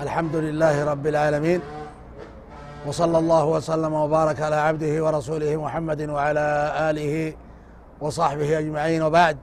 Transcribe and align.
الحمد 0.00 0.36
لله 0.36 0.84
رب 0.84 1.06
العالمين 1.06 1.60
وصلى 2.86 3.18
الله 3.18 3.44
وسلم 3.44 3.92
وبارك 3.92 4.40
على 4.40 4.56
عبده 4.56 5.04
ورسوله 5.04 5.56
محمد 5.56 6.00
وعلى 6.10 6.46
آله 6.90 7.34
وصحبه 8.00 8.58
أجمعين 8.58 9.02
وبعد. 9.02 9.36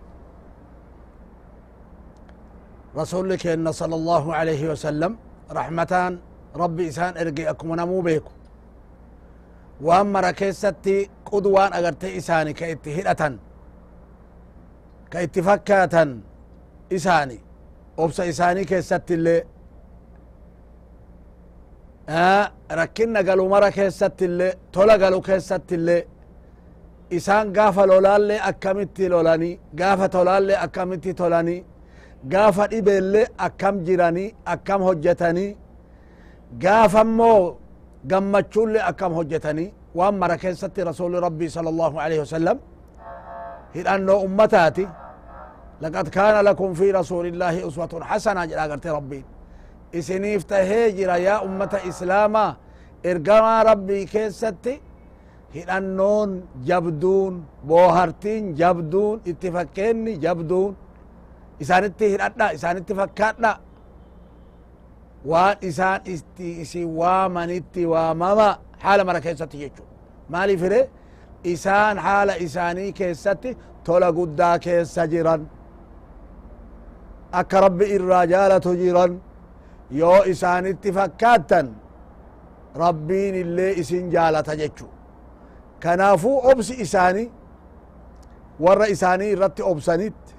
رسولك 2.97 3.47
إن 3.47 3.71
صلى 3.71 3.95
الله 3.95 4.35
عليه 4.35 4.71
وسلم 4.71 5.17
رحمتان 5.51 6.19
ربي 6.55 6.87
إسان 6.87 7.17
إرقي 7.17 7.49
أكم 7.49 7.75
نمو 7.75 8.01
بيكم 8.01 8.31
وأما 9.81 10.19
ركيستي 10.19 11.09
قدوان 11.25 11.73
أغرتي 11.73 12.17
إساني 12.17 12.53
كإتهدة 12.53 13.21
كإتفكاتا 15.11 16.21
إساني. 16.91 17.39
obsa 17.97 18.25
isaanii 18.25 18.65
keessatti 18.65 19.13
illee 19.13 19.45
rakkinna 22.79 23.21
galu 23.23 23.49
mara 23.49 23.71
keessatti 23.71 24.25
illee 24.25 24.53
tola 24.71 24.97
galu 24.97 25.21
keessatti 25.21 25.75
illee 25.75 26.07
isaan 27.17 27.53
gaafa 27.53 27.83
lolaallee 27.87 28.39
akkamitti 28.49 29.09
lolanii 29.09 29.59
gaafa 29.79 30.09
tolaallee 30.09 30.57
akkamitti 30.65 31.13
tolanii 31.13 31.65
gaafa 32.33 32.67
dhibeellee 32.71 33.25
akkam 33.37 33.75
jiranii 33.85 34.35
akkam 34.53 34.81
hojjetanii 34.87 35.57
gaafa 36.63 37.01
immoo 37.01 37.57
gammachuullee 38.09 38.81
akkam 38.89 39.13
hojjetanii 39.13 39.73
waan 39.95 40.15
mara 40.21 40.37
keessatti 40.37 40.83
rasuli 40.83 41.19
rabbii 41.27 41.49
sala 41.49 41.69
allahu 41.73 41.99
alaihi 41.99 42.19
wasallam 42.25 42.57
hidhannoo 43.75 44.19
ummataati 44.27 44.87
لقد 45.81 46.07
كان 46.07 46.45
لكم 46.45 46.73
في 46.73 46.91
رسول 46.91 47.25
الله 47.25 47.67
أسوة 47.67 48.03
حسنة 48.03 48.45
جل 48.45 48.79
قرت 49.93 49.99
ربي 49.99 49.99
إسنيف 49.99 50.43
تهيجر 50.43 51.09
يا 51.09 51.43
أمة 51.45 51.79
إسلاما 51.89 52.55
إرقما 53.05 53.63
ربي 53.63 54.05
كيستي 54.05 54.81
هدنون 55.55 56.43
جبدون 56.65 57.45
بوهرتين 57.63 58.55
جبدون 58.55 59.21
اتفكيني 59.27 60.13
جبدون 60.15 60.75
إسانتي 61.61 62.15
هدنا 62.15 62.53
إسانتي 62.53 62.93
فكاتنا 62.95 63.59
waan 65.25 65.57
isaan 65.61 66.01
isti 66.05 66.61
isi 66.61 66.85
waamanitti 66.85 67.85
waamama 67.85 68.57
haala 68.79 69.03
mara 69.05 69.21
keessatti 69.21 69.57
jechu 69.57 69.83
maaliif 70.29 70.59
fire 70.61 70.89
isaan 71.43 71.97
haala 71.97 72.35
isaanii 72.35 72.93
keessatti 72.93 73.57
tola 73.83 74.11
guddaa 74.11 74.59
keessa 74.59 75.07
jiran 75.07 75.41
akka 77.31 77.61
rabbi 77.61 77.85
irraa 77.85 78.25
jaalatu 78.25 78.75
jiran 78.75 79.21
yoo 79.91 80.23
isaanitti 80.23 80.91
fakkaattan 80.93 81.75
rabbiin 82.75 83.35
illee 83.35 83.71
isin 83.71 84.11
jaalata 84.11 84.55
jechu 84.55 84.89
kanaafuu 85.83 86.37
obsi 86.51 86.73
isaanii 86.81 87.31
warra 88.59 88.85
isaanii 88.85 89.31
irratti 89.31 89.63
obsanit 89.63 90.35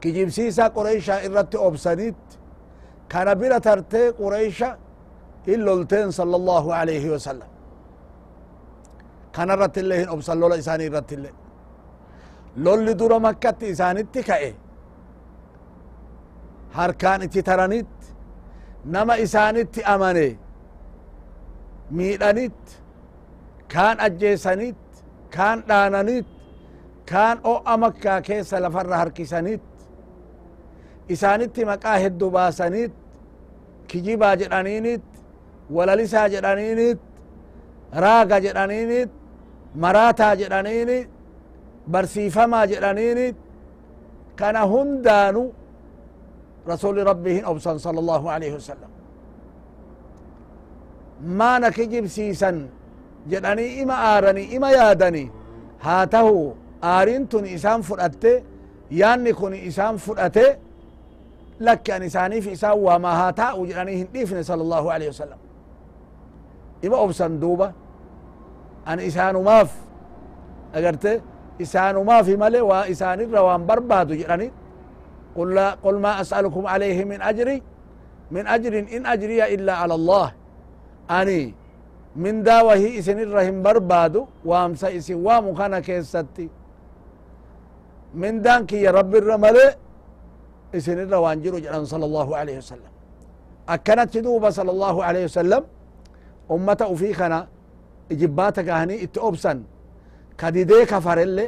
kijibsiisa 0.00 0.70
qureysha 0.70 1.20
irratti 1.26 1.56
obsanit 1.58 2.16
kana 3.08 3.36
bira 3.40 3.60
tartee 3.60 4.12
qureysha 4.12 4.76
in 5.46 5.64
lolteen 5.66 6.12
sala 6.12 6.36
allahu 6.36 6.70
alayhi 6.72 7.10
wasalam 7.10 7.48
kana 9.32 9.54
irratti 9.54 9.80
illee 9.80 9.98
hin 10.00 10.08
obsan 10.16 10.40
lola 10.40 10.56
isaanii 10.56 10.86
irratti 10.90 11.14
illee 11.14 11.34
lolli 12.64 12.98
dura 12.98 13.18
makkatti 13.26 13.66
isaanitti 13.74 14.22
ka'e 14.22 14.50
harkaan 16.78 17.22
itti 17.22 17.42
taranit 17.42 18.03
nama 18.84 19.14
isaanitti 19.24 19.80
amane 19.84 20.38
miidhanit 21.90 22.60
kaan 23.72 24.00
ajjeesanit 24.06 24.76
kaan 25.36 25.58
dhaananit 25.68 26.26
kaan 27.10 27.38
o'a 27.52 27.74
makkaa 27.82 28.20
keessa 28.26 28.56
lafarra 28.62 28.96
harkisanit 29.02 29.62
isaanitti 31.14 31.62
maqaa 31.70 31.96
heddu 32.04 32.26
baasanit 32.36 32.92
kijibaa 33.88 34.34
jedhaniinit 34.40 35.04
walalisaa 35.76 36.28
jedhaniinit 36.34 37.00
raaga 38.04 38.38
jedhaniinit 38.46 39.10
maraataa 39.82 40.34
jedhaniinit 40.40 41.08
barsiifamaa 41.92 42.66
jedhaniinit 42.72 43.36
kana 44.38 44.62
hundaanu 44.72 45.42
رسول 46.68 47.06
ربهن 47.06 47.44
أبصن 47.44 47.78
صلى 47.78 47.98
الله 47.98 48.30
عليه 48.30 48.54
وسلم. 48.54 48.90
ما 51.24 51.58
نكجب 51.58 52.06
سيسا 52.06 52.68
جدني 53.28 53.82
إما 53.82 54.18
آرني 54.18 54.56
إما 54.56 54.70
يادني. 54.70 55.30
هاته 55.82 56.54
آرنتن 56.84 57.44
إسان 57.44 57.82
فرأت 57.82 58.24
ياني 58.90 59.32
كن 59.32 59.54
إسان 59.54 59.96
فرأت 59.96 60.38
لك 61.60 61.90
أن 61.90 62.02
إساني 62.02 62.40
في 62.40 62.52
إسان 62.52 62.72
وما 62.72 63.28
هاتا 63.28 63.52
وجدني 63.52 64.02
هنديفن 64.02 64.42
صلى 64.42 64.62
الله 64.62 64.92
عليه 64.92 65.08
وسلم. 65.08 65.40
إما 66.84 67.04
أبصن 67.04 67.40
دوبة 67.40 67.72
أن 68.88 69.00
إسان 69.00 69.34
ماف 69.36 69.72
أجرت 70.74 71.22
إسان 71.62 72.04
ماف 72.04 72.28
ملي 72.28 72.60
وإسان 72.60 73.20
الروان 73.20 73.66
بربادو 73.66 74.14
جدني 74.14 74.50
قل, 75.36 75.54
لا 75.54 75.68
قل 75.84 75.96
ما 76.04 76.20
أسألكم 76.20 76.66
عليه 76.66 77.04
من 77.04 77.22
أجري 77.22 77.62
من 78.30 78.46
أجر 78.46 78.78
إن 78.96 79.06
أجري 79.06 79.54
إلا 79.54 79.72
على 79.72 79.94
الله. 79.94 80.32
أني 81.10 81.54
من 82.16 82.42
داوه 82.42 82.98
إسن 82.98 83.18
الرحم 83.26 83.56
بربادو 83.62 84.26
وامسا 84.44 84.96
إسن 84.96 85.14
وامخانا 85.26 85.80
كيستي. 85.86 86.48
من 88.14 88.42
دانك 88.42 88.72
يا 88.72 88.90
رب 88.98 89.12
الرملي 89.20 89.66
إسن 90.74 90.98
الروان 91.04 91.42
جرو 91.42 91.58
جلان 91.64 91.84
صلى 91.84 92.04
الله 92.08 92.28
عليه 92.36 92.56
وسلم. 92.58 92.92
أكنت 93.68 94.14
دوبة 94.26 94.50
صلى 94.58 94.70
الله 94.70 94.96
عليه 95.04 95.24
وسلم 95.24 95.62
أمة 96.50 96.80
أفيخنا 96.92 97.48
إجباتك 98.12 98.68
هني 98.68 99.04
اتأبسن 99.04 99.58
كديدي 100.38 100.84
كفر 100.84 101.18
اللي 101.26 101.46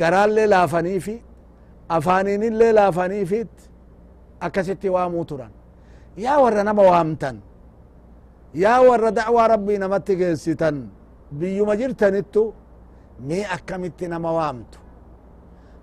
قرال 0.00 0.34
لافني 0.34 1.00
في 1.00 1.20
afaaniinillee 1.88 2.72
laafaniifit 2.72 3.50
akkasitti 4.40 4.88
waamuu 4.90 5.24
turan 5.24 5.50
yaa 6.24 6.38
warra 6.44 6.64
nama 6.64 6.82
waamtan 6.82 7.36
yaa 8.54 8.80
warra 8.88 9.10
dacwaa 9.18 9.48
rabbii 9.48 9.78
namatti 9.78 10.16
geessitan 10.16 10.88
biyyuma 11.38 11.76
jirtanittu 11.76 12.54
mee 13.28 13.44
akkamitti 13.56 14.08
nama 14.08 14.32
waamtu 14.38 14.78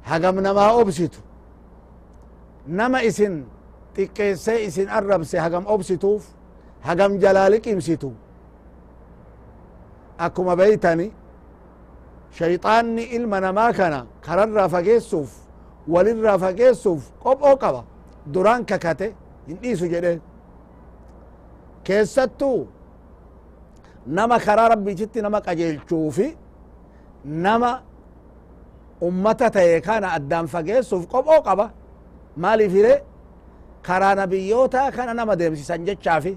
hagam 0.09 0.35
namaa 0.47 0.71
obsitu 0.81 1.19
nama 2.67 3.01
isin 3.09 3.35
xiqqeessee 3.95 4.59
isin 4.67 4.89
arrabse 4.89 5.37
hagam 5.39 5.63
obsituuf 5.67 6.23
hagam 6.87 7.11
jalaa 7.23 7.49
liqimsitu 7.53 8.11
akkuma 10.25 10.55
beeytani 10.55 11.07
shayxaanni 12.37 13.03
ilma 13.17 13.39
namaa 13.45 13.71
kana 13.79 13.99
kararraa 14.25 14.69
fageessuuf 14.69 15.31
walirraa 15.87 16.37
fageessuuf 16.43 17.01
qophoo 17.23 17.55
qaba 17.63 17.81
duraan 18.33 18.65
kakate 18.65 19.07
hin 19.47 19.57
dhiisu 19.63 19.85
jedhe 19.93 20.13
keessattuu 21.83 22.67
nama 24.05 24.39
karaa 24.45 24.69
rabbiititti 24.73 25.21
nama 25.21 25.39
qajeelchuufi 25.47 26.27
nama 27.45 27.71
ummata 29.07 29.49
ta'e 29.55 29.81
kana 29.87 30.07
addaan 30.17 30.47
fageessuuf 30.53 31.03
qophoo 31.13 31.41
qaba 31.47 31.65
maaliif 32.45 32.71
hire 32.77 32.95
karaa 33.87 34.15
nabiyyoota 34.21 34.91
kana 34.95 35.13
nama 35.13 35.35
deemsisan 35.39 35.85
jechaafi 35.87 36.33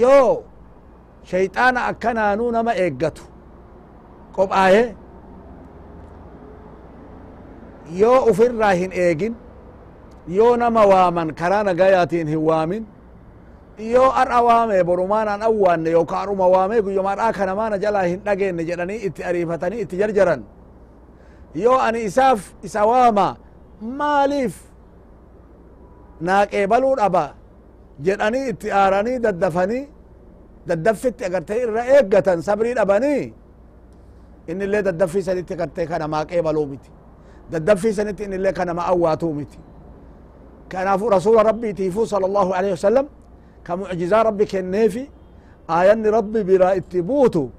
yoo 0.00 0.44
shayxaana 1.30 1.80
akkanaanuu 1.90 2.50
nama 2.56 2.72
eeggatu 2.84 3.22
qophaaye 4.36 4.82
yoo 8.00 8.18
ufirraa 8.30 8.72
hin 8.80 8.92
eegin 9.04 9.34
yoo 10.38 10.56
nama 10.56 10.82
waaman 10.92 11.34
karaa 11.40 11.62
nagayaatiin 11.68 12.28
hin 12.32 12.42
waamin 12.48 12.82
yoo 13.92 14.10
ar'a 14.22 14.40
waame 14.48 14.84
borumaanaan 14.88 15.42
awwaanne 15.48 15.90
yooka 15.96 16.16
ar'uma 16.22 16.46
waame 16.54 16.76
guyyomaadhaa 16.86 17.32
kana 17.38 17.54
maana 17.60 17.76
jalaa 17.84 18.02
hin 18.10 18.20
dhageenne 18.26 18.62
jedhanii 18.68 18.98
itti 19.08 19.22
ariifatanii 19.30 19.80
itti 19.84 19.96
jarjaran 20.02 20.42
yoo 21.64 21.78
ani 21.86 22.00
isaaf 22.10 22.40
isa 22.68 22.80
waama 22.90 23.26
maaliif 24.00 24.54
naa 26.28 26.46
qeebaluu 26.52 26.94
dhaba 27.00 27.24
jedhanii 28.06 28.44
itti 28.52 28.68
aaranii 28.80 29.18
daddafanii 29.26 29.84
daddaffitti 30.68 31.24
agartee 31.28 31.58
irra 31.66 31.82
eeggatan 31.96 32.38
sabrii 32.48 32.74
dhabanii 32.80 33.22
inni 34.50 34.64
illee 34.68 34.82
daddaffii 34.88 35.22
sanitti 35.28 35.54
gartee 35.60 35.86
kanamaa 35.92 36.24
qeebaluu 36.30 36.66
miti 36.72 36.90
sanitti 37.98 38.24
inni 38.24 38.36
illee 38.36 38.52
kanama 38.52 38.86
awwaatuu 38.86 39.32
miti 39.34 39.58
kanaafu 40.68 41.10
rasuula 41.10 41.42
rabbiitiifuu 41.42 42.06
sala 42.06 42.26
allahu 42.26 42.52
alaihi 42.52 42.70
wasalam 42.78 43.06
ka 43.62 43.76
mucjizaa 43.76 44.22
rabbi 44.22 44.46
kenneefi 44.46 45.10
aayanni 45.68 46.10
rabbi 46.10 46.44
biraa 46.44 46.74
itti 46.74 47.02
buutu 47.02 47.50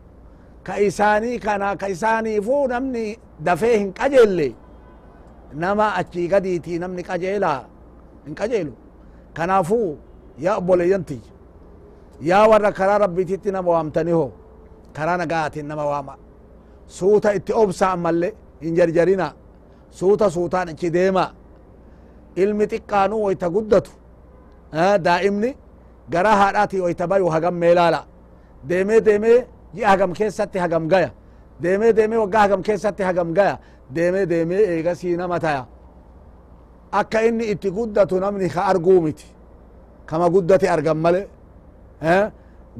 ka 0.63 0.79
isaanii 0.79 1.39
kana 1.39 1.75
ka 1.75 1.87
isaaniifuu 1.89 2.67
namni 2.67 3.19
dafee 3.39 3.77
hin 3.77 3.93
qajeelle 3.93 4.55
nama 5.53 5.95
achii 5.95 6.27
gadiitii 6.27 6.79
namni 6.79 7.03
qajeelaa 7.03 7.61
hin 8.25 8.35
qajeelu 8.35 8.73
kanaafuu 9.33 9.97
yaa 10.39 10.57
obboleeyyan 10.57 11.03
tiyya 11.05 11.31
yaa 12.29 12.47
warra 12.47 12.71
karaa 12.71 12.97
rabbititti 13.05 13.51
nama 13.51 13.71
waamtaniho 13.71 14.31
karaa 14.93 15.17
nagaatiin 15.17 15.67
nama 15.67 15.85
waama 15.85 16.17
suuta 16.87 17.33
itti 17.33 17.53
obsa 17.53 17.91
ammalle 17.91 18.33
hin 18.61 18.75
jarjarina 18.75 19.27
suuta 19.99 20.25
suutaan 20.35 20.67
ichi 20.73 20.89
deema 20.97 21.25
ilmi 22.43 22.65
xiqqaanuu 22.71 23.21
wayta 23.27 23.47
guddatu 23.55 23.91
daa'imni 25.05 25.49
gara 26.13 26.31
haadhaati 26.41 26.77
wayta 26.85 27.05
bayu 27.11 27.27
hagam 27.35 27.55
meelaala 27.63 28.01
deemee 28.69 29.01
deemee 29.07 29.37
ji'a 29.75 29.87
hagam 29.93 30.11
keessatti 30.17 30.57
hagam 30.63 30.83
gaya 30.91 31.09
deemee 31.63 31.91
deemee 31.97 32.17
waggaa 32.23 32.41
hagam 32.45 32.61
keessatti 32.67 33.03
hagam 33.09 33.29
gaya 33.37 33.55
deemee 33.95 34.25
deemee 34.31 34.61
eegasii 34.73 35.15
nama 35.21 35.37
taya 35.43 35.63
akka 36.99 37.17
inni 37.27 37.45
itti 37.53 37.69
guddatu 37.77 38.15
namni 38.23 38.47
ka 38.55 38.61
arguu 38.71 38.99
miti 39.05 39.25
kama 40.09 40.25
guddate 40.33 40.67
argan 40.75 40.97
male 41.05 41.21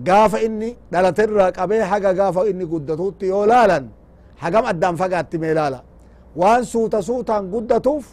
gaafa 0.07 0.38
inni 0.48 0.69
dhalaterraa 0.92 1.51
qabee 1.57 1.81
haga 1.92 2.12
gaafa 2.19 2.42
inni 2.50 2.65
guddatutti 2.74 3.25
yoo 3.33 3.45
laalan 3.51 3.86
hagam 4.44 4.65
addaan 4.71 4.95
fagaatti 5.01 5.38
mee 5.44 5.54
laala 5.60 5.80
waan 6.35 6.65
suuta 6.65 7.01
suutaan 7.01 7.50
guddatuuf 7.53 8.06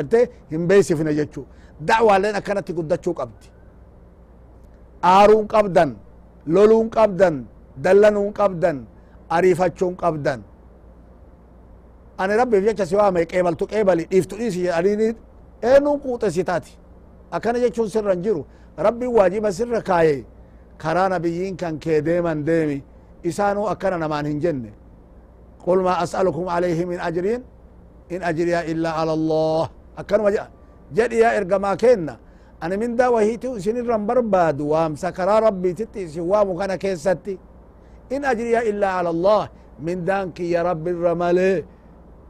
erte 0.00 0.20
hin 0.50 0.66
beeysifne 0.68 1.14
jechu 1.18 1.46
da'waaleen 1.88 2.34
akkanatti 2.40 2.72
guddachuu 2.78 3.14
qabdi 3.20 3.46
aaruun 5.02 5.46
qabdan 5.54 5.90
loluun 6.46 6.90
qabdan 6.96 7.44
dallanuun 7.84 8.32
qabdan 8.32 8.76
ariifachuun 9.36 9.96
qabdan 10.02 10.40
ani 12.18 12.36
rabbiif 12.40 12.64
jecha 12.68 12.86
si 12.86 12.96
waame 12.96 13.26
qeebaltu 13.32 13.66
qeebali 13.72 14.04
dhiiftu 14.10 14.36
dhiisi 14.40 14.60
jedhaniini 14.66 15.08
eenuun 15.70 15.98
quuxesi 16.02 16.44
taati 16.50 16.72
akkana 17.36 17.58
jechuun 17.64 17.88
sirran 17.94 18.22
jiru 18.24 18.42
rabbiin 18.86 19.12
waajiba 19.16 19.52
sirra 19.58 19.80
kaaye 19.88 20.16
karaa 20.82 21.08
nabiyyiin 21.08 21.56
kan 21.56 21.78
kee 21.84 21.98
deeman 22.06 22.46
deemi 22.46 22.78
isaanuu 23.30 23.66
akkana 23.72 23.98
namaan 24.04 24.26
hin 24.26 24.40
jenne 24.44 24.70
قل 25.66 25.78
ما 25.86 25.94
أسألكم 26.04 26.44
عليه 26.54 26.84
من 26.84 26.98
أجر 27.08 27.40
إن 28.12 28.20
أجري 28.30 28.54
إلا 28.72 28.90
على 28.98 29.12
الله. 29.18 29.64
أكنما 30.00 30.30
جد 30.96 31.12
يا 31.12 31.28
إرقما 31.40 31.72
كينا. 31.82 32.14
أنا 32.62 32.76
من 32.76 32.92
دا 33.00 33.08
وهيتو 33.08 33.56
سنرا 33.64 33.96
برباد. 34.08 34.60
وامسكرا 34.60 35.36
ربي 35.46 35.70
تتي 35.72 36.02
سوام 36.14 36.48
كان 36.58 36.72
كيستي. 36.82 37.34
إن 38.12 38.22
أجري 38.32 38.54
إلا 38.70 38.88
على 38.96 39.10
الله. 39.14 39.42
من 39.86 40.04
دانك 40.04 40.38
يا 40.54 40.60
رب 40.68 40.84
الرمالي 40.94 41.64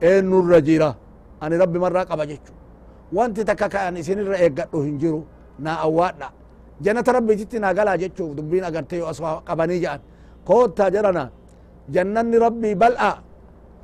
إن 0.02 0.30
الرجيرة. 0.42 0.90
أنا 1.42 1.54
ربي 1.62 1.78
مرة 1.84 2.02
قبا 2.10 2.24
جيتشو. 2.30 2.54
وانت 3.16 3.38
تكاكا 3.50 3.88
أن 3.88 3.98
سنرا 4.06 4.36
إيقاتو 4.38 4.78
هنجرو. 4.86 5.20
نا 5.64 5.72
أوادنا 5.86 6.28
جنة 6.84 7.06
ربي 7.16 7.34
تتي 7.40 7.58
ناقلا 7.58 7.98
جيتشو. 8.02 8.26
دبين 8.38 8.64
أغرتيو 8.70 9.10
أسوا 9.10 9.42
قباني 9.48 9.78
جان 9.82 10.00
كوتا 10.46 10.88
جرنا. 10.94 11.26
jannanni 11.84 12.40
rabbii 12.40 12.74
bal'a 12.80 13.20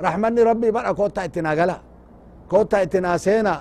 rahmanni 0.06 0.44
rabbii 0.50 0.72
bal'a 0.76 0.92
koottaa 0.98 1.24
itti 1.28 1.40
naa 1.46 1.54
gala 1.60 1.76
koottaa 2.50 2.80
itti 2.86 3.00
naa 3.00 3.18
seena 3.24 3.54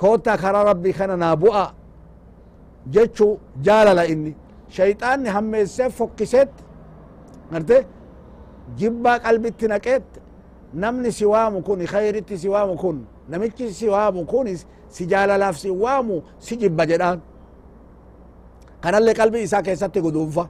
koottaa 0.00 0.36
karaa 0.42 0.64
rabbii 0.70 0.92
kana 0.98 1.16
naa 1.16 1.36
bu'a 1.42 1.64
jechu 2.94 3.26
jaalala 3.66 4.04
inni 4.12 4.32
shayxaanni 4.76 5.28
hammeessee 5.36 5.88
fokkiseetti 5.98 6.62
garte 7.52 7.76
jibbaa 8.78 9.18
qalbitti 9.24 9.66
naqeet 9.72 10.08
namni 10.82 11.10
si 11.18 11.24
waamu 11.32 11.58
kun 11.66 11.80
khayritti 11.92 12.38
si 12.42 12.48
waamu 12.54 12.74
kun 12.82 12.96
namichi 13.30 13.72
si 13.78 13.86
waamu 13.94 14.24
kun 14.32 14.46
si 14.94 15.02
jaalalaaf 15.12 15.56
si 15.62 15.70
waamu 15.82 16.16
si 16.44 16.52
jibba 16.60 16.84
jedhaan 16.90 17.18
kanallee 18.82 19.14
qalbii 19.20 19.42
isaa 19.48 19.62
keessatti 19.66 20.00
guduunfa 20.06 20.44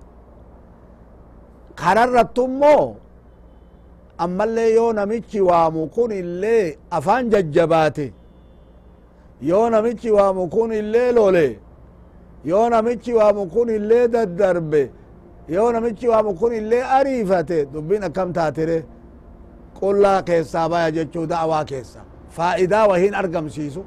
kanarrattu 1.80 2.42
immoo 2.44 2.84
ammallee 4.24 4.70
yoo 4.78 4.92
namichi 4.98 5.40
waamu 5.48 5.86
kun 5.96 6.10
illee 6.20 6.76
afaan 6.96 7.30
jajjabaate 7.32 8.06
yoo 9.50 9.66
namichi 9.70 10.10
waamu 10.16 10.48
kun 10.54 10.72
illee 10.80 11.12
lole 11.12 11.46
yoo 12.44 12.68
namichi 12.70 13.12
waamu 13.18 13.46
kun 13.46 13.68
illee 13.76 14.08
daddarbe 14.14 14.82
yoo 15.48 15.72
namichi 15.72 16.08
waamu 16.08 16.34
kun 16.40 16.52
illee 16.60 16.82
ariifate 16.98 17.58
dubbiin 17.72 18.02
akkam 18.08 18.32
taatire 18.32 18.78
qullaa 19.80 20.22
keessaa 20.28 20.68
baya 20.72 20.90
jechuu 20.96 21.26
da'waa 21.32 21.64
keessa 21.70 22.00
faa'idaa 22.36 22.86
wahiin 22.90 23.14
argamsiisu 23.22 23.82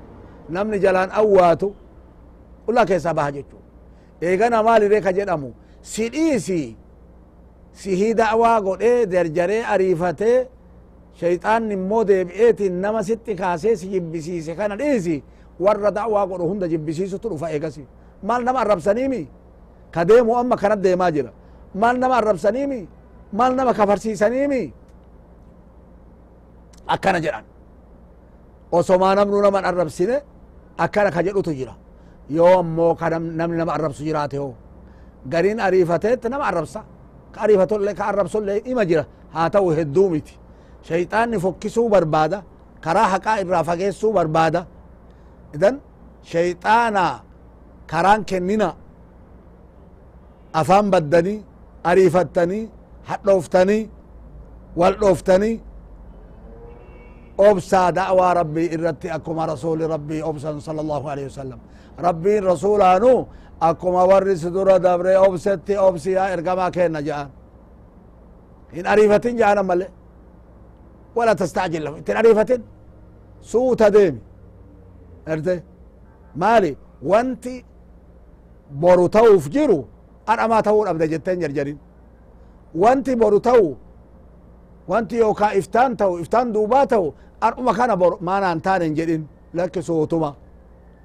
namni 0.49 0.79
jalaan 0.85 1.09
awwaatu 1.21 1.67
qullaa 2.65 2.85
keessaa 2.91 3.13
baha 3.13 3.31
jechuu 3.37 3.61
eegana 4.21 4.63
maalire 4.63 5.01
ka 5.05 5.11
jedhamu 5.17 5.49
si 5.81 6.09
dhiisi 6.13 6.61
sihii 7.81 8.13
da'waa 8.21 8.57
godhee 8.67 9.05
jarjaree 9.13 9.61
ariifatee 9.73 10.37
shayxaan 11.19 11.71
immoo 11.75 12.03
deebi'eetiin 12.09 12.75
nama 12.83 13.03
sitti 13.03 13.35
kaasee 13.35 13.75
si 13.75 13.85
jibbisiise 13.93 14.55
kana 14.59 14.75
dhiisi 14.81 15.15
warra 15.59 15.89
da'waa 15.97 16.25
godhu 16.31 16.45
hunda 16.51 16.67
jibbisiisutu 16.73 17.29
dhufa 17.31 17.47
eegasi 17.55 17.83
maal 18.27 18.41
nama 18.47 18.59
arrabsaniimi 18.63 19.21
ka 19.93 20.01
deemu 20.09 20.31
amma 20.41 20.55
kanat 20.61 20.79
deemaa 20.85 21.11
jira 21.15 21.31
maal 21.81 21.95
nama 22.03 22.15
arrabsaniimi 22.21 22.79
maal 23.37 23.51
nama 23.59 23.71
kafarsiisaniimi 23.79 24.61
akkana 26.93 27.19
jedhan 27.25 27.45
osomaa 28.71 29.15
namnu 29.15 29.37
naman 29.45 29.63
arrabsine 29.69 30.17
akkana 30.85 31.09
ka 31.15 31.21
jedhutu 31.25 31.51
jira 31.59 31.73
yoo 32.29 32.59
ammoo 32.59 32.95
ka 32.95 33.09
namni 33.09 33.57
nama 33.57 33.71
arrabsu 33.77 34.01
jiraate 34.07 34.37
ho 34.37 34.49
gariin 35.31 35.59
ariifateetti 35.59 36.27
nama 36.29 36.43
arrabsa 36.51 36.79
ka 37.33 37.39
ariifatolle 37.45 37.91
ka 37.99 38.03
arrabsolle 38.11 38.53
ima 38.71 38.83
jira 38.89 39.03
haa 39.33 39.47
ta'u 39.55 39.69
hedduu 39.79 40.07
miti 40.13 40.33
shayxaanni 40.87 41.37
fokkisuu 41.45 41.87
barbaada 41.93 42.37
karaa 42.83 43.07
haqaa 43.13 43.37
irraa 43.43 43.63
fageessuu 43.69 44.11
barbaada 44.17 44.61
idan 45.55 45.75
shayxaana 46.31 47.03
karaan 47.91 48.21
kennina 48.29 48.69
afaan 50.61 50.87
baddanii 50.93 51.37
ariifattanii 51.89 52.63
hadhooftanii 53.09 53.83
wal 54.79 54.95
dhooftanii 55.01 55.55
obsaa 57.49 57.87
da'waa 57.99 58.33
rabbii 58.41 58.67
irratti 58.75 59.07
akkuma 59.17 59.45
rasuli 59.53 59.87
rabbii 59.95 60.21
obsan 60.29 60.61
sala 60.61 60.81
allahu 60.81 61.07
akkuma 63.67 64.03
warri 64.11 64.35
si 64.41 64.49
dura 64.55 64.75
dabre 64.85 65.13
obsetti 65.27 65.73
obsi 65.87 66.09
yaa 66.17 66.29
ergamaa 66.35 66.71
kenna 66.75 66.99
jedhan 67.07 67.29
hin 68.75 68.85
ariifatin 68.93 69.33
jedhanan 69.39 69.65
male 69.71 69.87
wala 71.17 71.33
tastacjil 71.41 71.83
lahu 71.85 71.95
ittin 72.01 72.17
ariifatin 72.21 72.61
suuta 73.51 73.87
deemi 73.95 74.21
erte 75.33 75.53
maali 76.41 76.71
wanti 77.11 77.55
boru 78.83 79.05
ta'uuf 79.15 79.45
jiru 79.55 79.79
adhamaa 80.33 80.61
ta'uu 80.67 80.83
dhabde 80.87 81.05
jetten 81.13 81.37
jarjarin 81.43 81.77
wanti 82.83 83.13
boru 83.21 83.39
ta'u 83.47 83.67
wanti 84.91 85.15
yookaa 85.23 85.51
iftaan 85.59 85.91
ta'u 86.01 86.13
iftaan 86.23 86.47
duubaa 86.55 86.85
ta'u 86.93 87.07
adhuma 87.47 87.73
kana 87.79 87.95
bor 88.01 88.13
maanaan 88.27 88.59
taanen 88.65 88.93
jedhin 88.99 89.23
lakki 89.57 89.81
suutuma 89.89 90.29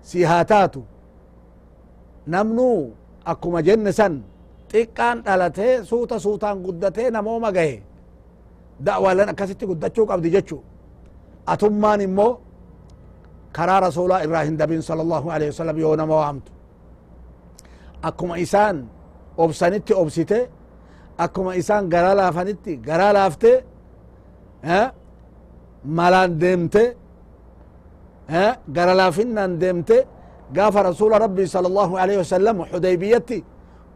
si 0.09 0.19
haa 0.31 0.45
taatu 0.53 0.81
namnu 2.33 2.69
akkuma 3.31 3.61
jenne 3.67 3.93
san. 3.99 4.15
Xiqqaan 4.73 5.17
dhalatee 5.27 5.75
suuta 5.91 6.17
suutaan 6.25 6.57
guddatee 6.65 7.09
namooma 7.17 7.51
gahe 7.57 7.77
da'waaleen 8.87 9.29
akkasitti 9.33 9.65
guddachuu 9.71 10.05
qabdi 10.11 10.29
jechu 10.35 10.59
atummaan 11.53 12.01
immoo 12.09 12.33
كرا 13.57 13.77
رسول 13.87 14.13
إبراهيم 14.27 14.55
دبين 14.61 14.81
صلى 14.91 15.03
الله 15.07 15.25
عليه 15.35 15.49
وسلم 15.53 15.77
يونا 15.85 16.05
موامت 16.13 16.47
أكما 18.09 18.35
إسان 18.45 18.77
أبسانتي 19.43 19.93
أبسيتي 20.03 20.41
أكما 21.25 21.51
إسان 21.61 21.83
غرا 21.93 22.13
لافنتي 22.19 22.75
غرا 22.89 23.09
لافتي 23.17 23.53
ها 24.69 24.83
مالان 25.97 26.31
ديمتي 26.43 26.85
ها 28.35 28.47
غرا 28.77 28.95
لافنان 29.01 29.51
ديمتي 29.63 29.99
قاف 30.57 30.77
رسول 30.77 31.13
ربي 31.23 31.47
صلى 31.47 31.67
الله 31.67 32.01
عليه 32.01 32.19
وسلم 32.19 32.65
حديبيتي. 32.65 33.45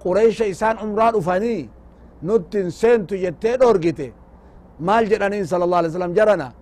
قريش 0.04 0.42
إسان 0.42 0.78
عمران 0.78 1.14
أفاني. 1.16 1.68
نتن 2.22 2.70
سنتو 2.70 3.14
يتين 3.14 3.62
أورجتي 3.62 4.12
مال 4.80 5.08
جرانين 5.08 5.44
صلى 5.44 5.64
الله 5.64 5.76
عليه 5.76 5.88
وسلم 5.88 6.12
جرنا 6.12 6.52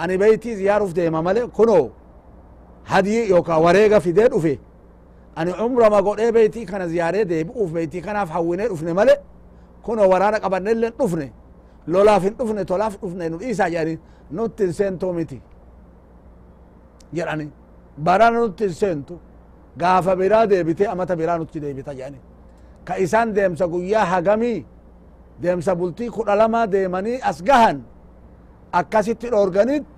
أنا 0.00 0.16
بيتي 0.16 0.56
زيارة 0.56 0.86
في 0.86 1.10
مالي 1.10 1.46
كنو. 1.46 1.90
هدي 2.86 3.28
يوكا 3.28 3.54
وريغا 3.54 3.98
في 3.98 4.12
دير 4.12 4.36
أفي. 4.36 4.58
أنا 5.38 5.52
عمر 5.54 5.90
ما 5.90 5.96
قول 5.96 6.20
إيه 6.20 6.30
بيتي 6.30 6.64
كان 6.64 6.88
زيارة 6.88 7.22
دي 7.22 7.44
بقوف 7.44 7.72
بيتي 7.72 8.00
كان 8.00 8.16
أفحويني 8.16 8.66
أفني 8.66 8.92
مالي 8.92 9.16
كنو 9.82 10.10
ورانا 10.12 10.38
قبرنا 10.38 10.70
اللي 10.70 10.92
أفني. 11.00 11.32
لولا 11.88 12.18
في 12.18 12.34
أفني 12.40 12.64
تولاف 12.64 13.04
أفني. 13.04 13.28
نو 13.28 13.40
إيسا 13.40 13.68
جاني 13.68 13.98
نتن 14.32 14.72
سنتو 14.72 15.12
متي 15.12 15.40
جراني. 17.14 17.50
Barana 17.98 18.38
nutti 18.40 18.64
hin 18.64 18.74
seentu 18.74 19.14
gaafa 19.80 20.16
biraa 20.20 20.46
deebite 20.46 20.84
amata 20.92 21.16
biraa 21.16 21.38
nutti 21.38 21.60
deebita 21.60 21.92
jedhani 21.98 22.18
ka 22.86 22.94
isaan 23.04 23.28
deemsa 23.36 23.64
guyyaa 23.72 24.04
hagamii 24.12 24.58
deemsa 25.42 25.72
bultii 25.78 26.10
kudha 26.16 26.34
lama 26.40 26.66
deemanii 26.74 27.18
as 27.30 27.38
gahan 27.48 27.78
akkasitti 28.72 29.26
dhoorganit 29.32 29.88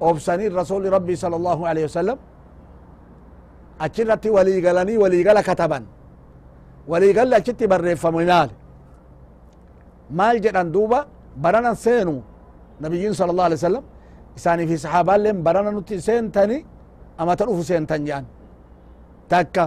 obsanii 0.00 0.48
rasuli 0.60 0.88
rabbii 0.96 1.16
sala 1.22 1.36
allahu 1.40 1.62
alehi 1.70 1.86
wasalam 1.90 2.18
achirratti 3.84 4.30
walii 4.36 4.60
galanii 4.66 4.96
waliigala 5.02 5.42
kataban 5.42 5.84
waliigalli 6.90 7.34
achitti 7.40 7.66
barreeffame 7.72 8.24
maal 8.30 8.50
maal 10.18 10.36
jedhan 10.44 10.68
duuba 10.74 10.98
baranan 11.44 11.74
seenu 11.84 12.14
nabiyyiin 12.80 13.14
sala 13.18 13.30
allah 13.32 13.46
alih 13.48 13.58
wasalam 13.60 13.84
isaanii 14.38 14.66
fi 14.70 14.76
sahaabaalleen 14.84 15.38
barana 15.46 15.70
nutti 15.76 16.00
seentani 16.08 16.58
amata 17.22 17.44
dhufu 17.48 17.62
seentan 17.70 18.00
jedhan 18.08 18.24
takka 19.32 19.64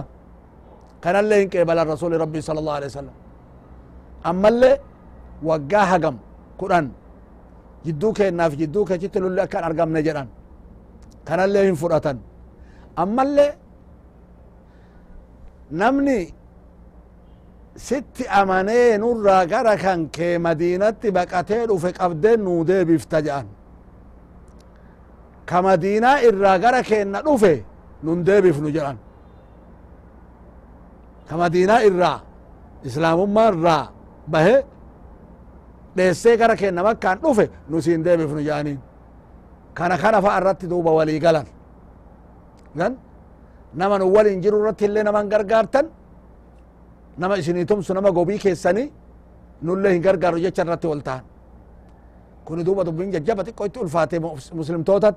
kanallee 1.04 1.38
hin 1.42 1.50
qeebalan 1.54 1.86
rasuli 1.94 2.16
rabbii 2.24 2.42
sala 2.46 2.58
allahu 2.62 2.76
alih 2.78 2.88
wasalam 2.92 3.14
ammallee 4.30 4.74
waggaa 5.48 5.86
hagam 5.92 6.16
kudhan 6.60 6.86
jidduu 7.86 8.12
keennaaf 8.18 8.52
jidduu 8.60 8.84
keechitti 8.88 9.18
lolli 9.24 9.40
akka 9.46 9.56
hin 9.58 9.66
argamne 9.70 10.00
jedhan 10.08 10.28
kanallee 11.28 11.64
hin 11.68 11.76
fudhatan 11.82 12.16
ammallee 13.04 13.50
namni 15.80 16.18
sitti 17.88 18.24
amanee 18.40 18.98
nurraa 19.02 19.42
gara 19.52 19.74
kan 19.84 20.00
kee 20.16 20.34
madiinatti 20.46 21.08
baqatee 21.16 21.62
dhufe 21.70 21.90
qabdeen 21.98 22.40
nuu 22.46 22.60
deebifta 22.70 23.18
jedhan 23.26 23.46
ka 25.48 25.58
madiinaa 25.66 26.16
irraa 26.28 26.56
gara 26.64 26.80
keenna 26.88 27.18
dhufe 27.26 27.52
nun 28.04 28.18
deebifnu 28.26 28.68
jedhan. 28.76 28.96
Ka 31.28 31.34
madiinaa 31.40 31.80
irraa 31.88 32.18
islaamummaa 32.88 33.48
irraa 33.52 33.84
bahe 34.32 34.56
dheessee 35.96 36.36
gara 36.40 36.54
keenna 36.60 36.82
makkaan 36.88 37.18
dhufe 37.24 37.44
nu 37.70 37.76
siin 37.84 38.02
deebifnu 38.06 38.40
jedhaniin. 38.48 38.78
Kana 39.76 39.96
kana 40.02 40.18
fa 40.24 40.30
irratti 40.38 40.66
duuba 40.72 40.90
walii 40.98 41.20
galan. 41.24 41.46
Gan 42.78 42.92
nama 43.78 43.98
nu 43.98 44.06
walin 44.14 44.38
jiru 44.44 44.56
irratti 44.60 44.84
illee 44.88 45.02
naman 45.08 45.28
gargaartan 45.32 45.86
nama 47.20 47.34
isinii 47.40 47.66
tumsu 47.70 47.94
nama 47.94 48.10
gobii 48.18 48.38
keessanii 48.44 48.88
nullee 49.66 49.92
hin 49.94 50.02
gargaaru 50.06 50.38
jecha 50.44 50.62
irratti 50.64 50.86
wal 50.92 51.00
ta'an 51.08 51.22
كون 52.44 52.64
دوبا 52.64 52.82
دوبين 52.82 53.10
جابتك 53.10 53.54
قلت 53.60 53.76
الفاتم 53.78 54.24
مسلم 54.52 54.82
توتت. 54.82 55.14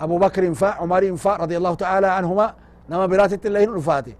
أبو 0.00 0.18
بكر 0.18 0.46
انفا 0.46 0.66
عمر 0.66 1.02
انفا 1.08 1.32
رضي 1.36 1.56
الله 1.56 1.74
تعالى 1.74 2.06
عنهما. 2.06 2.54
نما 2.90 3.06
براتة 3.06 3.46
الله 3.48 3.64
الفاتي 3.64 4.14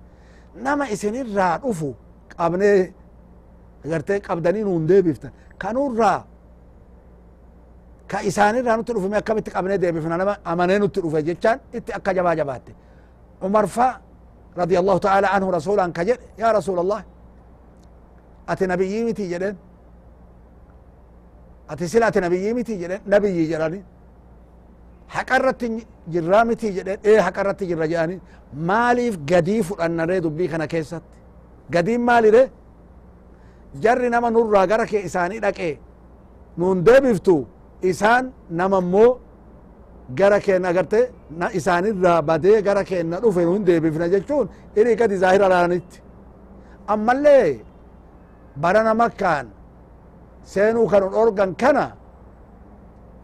نما 0.64 0.92
اسن 0.92 1.14
الرا 1.14 1.70
افو 1.70 1.92
قبني 2.38 2.92
غيرت 3.84 4.10
قبدني 4.26 4.62
نون 4.62 4.86
دي 4.86 5.02
بفت 5.02 5.24
كانوا 5.60 5.96
را. 5.98 6.24
كايسان 8.08 8.54
الرا 8.56 8.76
نترف 8.76 9.04
ما 9.12 9.20
كبت 9.20 9.46
قبني 9.56 9.76
دي 9.76 9.92
بفنا 9.92 10.16
نما 10.16 10.34
امنن 10.50 10.82
نترف 10.82 11.14
جتان 11.16 11.58
إت 11.74 11.90
اك 11.90 12.08
جبا 12.16 12.34
جبات 12.34 12.62
عمر 13.42 13.66
فا 13.66 13.86
رضي 14.58 14.76
الله 14.78 14.96
تعالى 14.98 15.26
عنه 15.26 15.50
رسولا 15.50 15.86
كجد. 15.96 16.18
يا 16.38 16.48
رسول 16.52 16.78
الله 16.78 17.00
أتي 18.48 18.66
نبيي 18.66 19.04
متي 19.04 19.54
أتي 21.72 22.20
نبيي 22.26 22.52
متي 22.58 22.74
جدين 22.82 23.00
نبي 23.12 23.38
جراني 23.50 23.80
حقرت 25.14 25.62
جرا 26.12 26.40
متي 26.48 26.68
جدين 26.76 26.98
إيه 27.06 27.20
حقرت 27.26 27.60
جرا 27.70 27.86
جاني 27.92 28.16
ماليف 28.68 29.14
قديف 29.30 29.66
أن 29.84 29.90
نريد 29.96 30.26
بي 30.38 30.46
كان 30.52 30.64
كيست 30.72 31.02
قديم 31.74 32.00
مالي 32.08 32.30
ده 32.34 32.42
جري 33.84 34.08
نما 34.14 34.30
نور 34.34 34.46
غرك 34.70 34.92
إساني 35.08 35.36
لك 35.44 35.60
نون 36.58 36.78
دبفتو 36.86 37.38
إسان 37.90 38.24
نما 38.58 38.80
مو 38.92 39.06
gara 40.14 40.38
keenya 40.40 40.68
agarte 40.68 41.00
isaanirraa 41.58 42.22
badee 42.22 42.60
gara 42.62 42.84
keenya 42.84 43.20
dhufe 43.24 43.42
nun 43.44 43.64
deebifna 43.68 44.08
jechuun 44.14 44.48
irii 44.76 44.96
gadi 45.00 45.16
zaahira 45.22 45.48
laanitti. 45.52 45.98
Ammallee 46.94 47.60
barana 48.62 48.94
makkaan 48.94 49.46
seenuu 50.44 50.86
kan 50.92 51.02
dhorgan 51.14 51.50
kana 51.62 51.86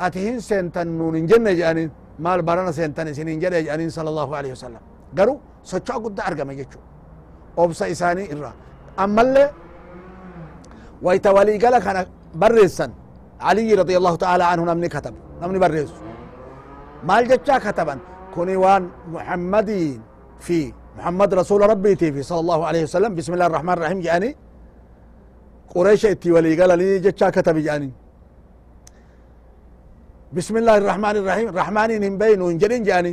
ati 0.06 0.18
hin 0.26 0.38
seentan 0.48 0.88
nuun 0.98 1.14
hin 1.18 1.26
jenne 1.30 1.50
jedhaniin 1.58 1.90
maal 2.24 2.42
barana 2.48 2.72
seentan 2.78 3.08
isin 3.12 3.28
hin 3.32 3.40
jedhe 3.44 3.58
jedhaniin 3.66 3.90
sala 3.96 4.08
allahu 4.12 4.32
alehi 4.38 4.52
wasalam 4.56 4.82
garuu 5.18 5.36
socho'a 5.70 5.98
guddaa 6.04 6.26
argame 6.30 6.54
jechuu 6.60 6.82
obsa 7.62 7.84
isaanii 7.94 8.26
irraa 8.34 8.54
ammallee 9.04 9.48
wayta 11.06 11.30
waliigala 11.36 11.78
kana 11.86 12.00
barreessan 12.42 12.90
radi 13.80 13.94
allahu 14.00 14.18
taala 14.24 14.44
anhu 14.52 14.64
namni 14.70 14.88
katabu 14.94 15.18
namni 15.40 15.58
barreessu 15.64 16.00
maal 17.08 17.24
jechaa 17.32 17.60
kataban 17.66 17.98
kuni 18.34 18.56
waan 18.64 18.90
muhammadiin 19.14 20.00
fi 20.46 20.58
muhammad 20.98 21.30
rasuula 21.40 21.66
rabbiitii 21.72 22.10
fi 22.16 22.20
sala 22.28 22.40
allahu 22.44 22.62
alayhi 22.70 22.84
wasalam 22.88 23.12
bismi 23.18 23.34
illah 23.36 23.48
arrahman 23.50 23.76
rahim 23.84 23.98
jedhani 24.06 24.30
qureysha 25.78 26.08
itti 26.14 26.28
walii 26.34 26.56
galanii 26.60 27.00
jechaa 27.06 27.30
katabi 27.36 27.62
jedhani 27.66 27.90
bismi 30.34 30.58
illahi 30.60 30.78
irrahman 30.82 31.16
irrahim 31.20 31.48
rahmaaniin 31.60 32.02
hin 32.06 32.16
beynu 32.22 32.48
hin 32.50 32.58
jedhin 32.62 32.82
jedhani 32.88 33.12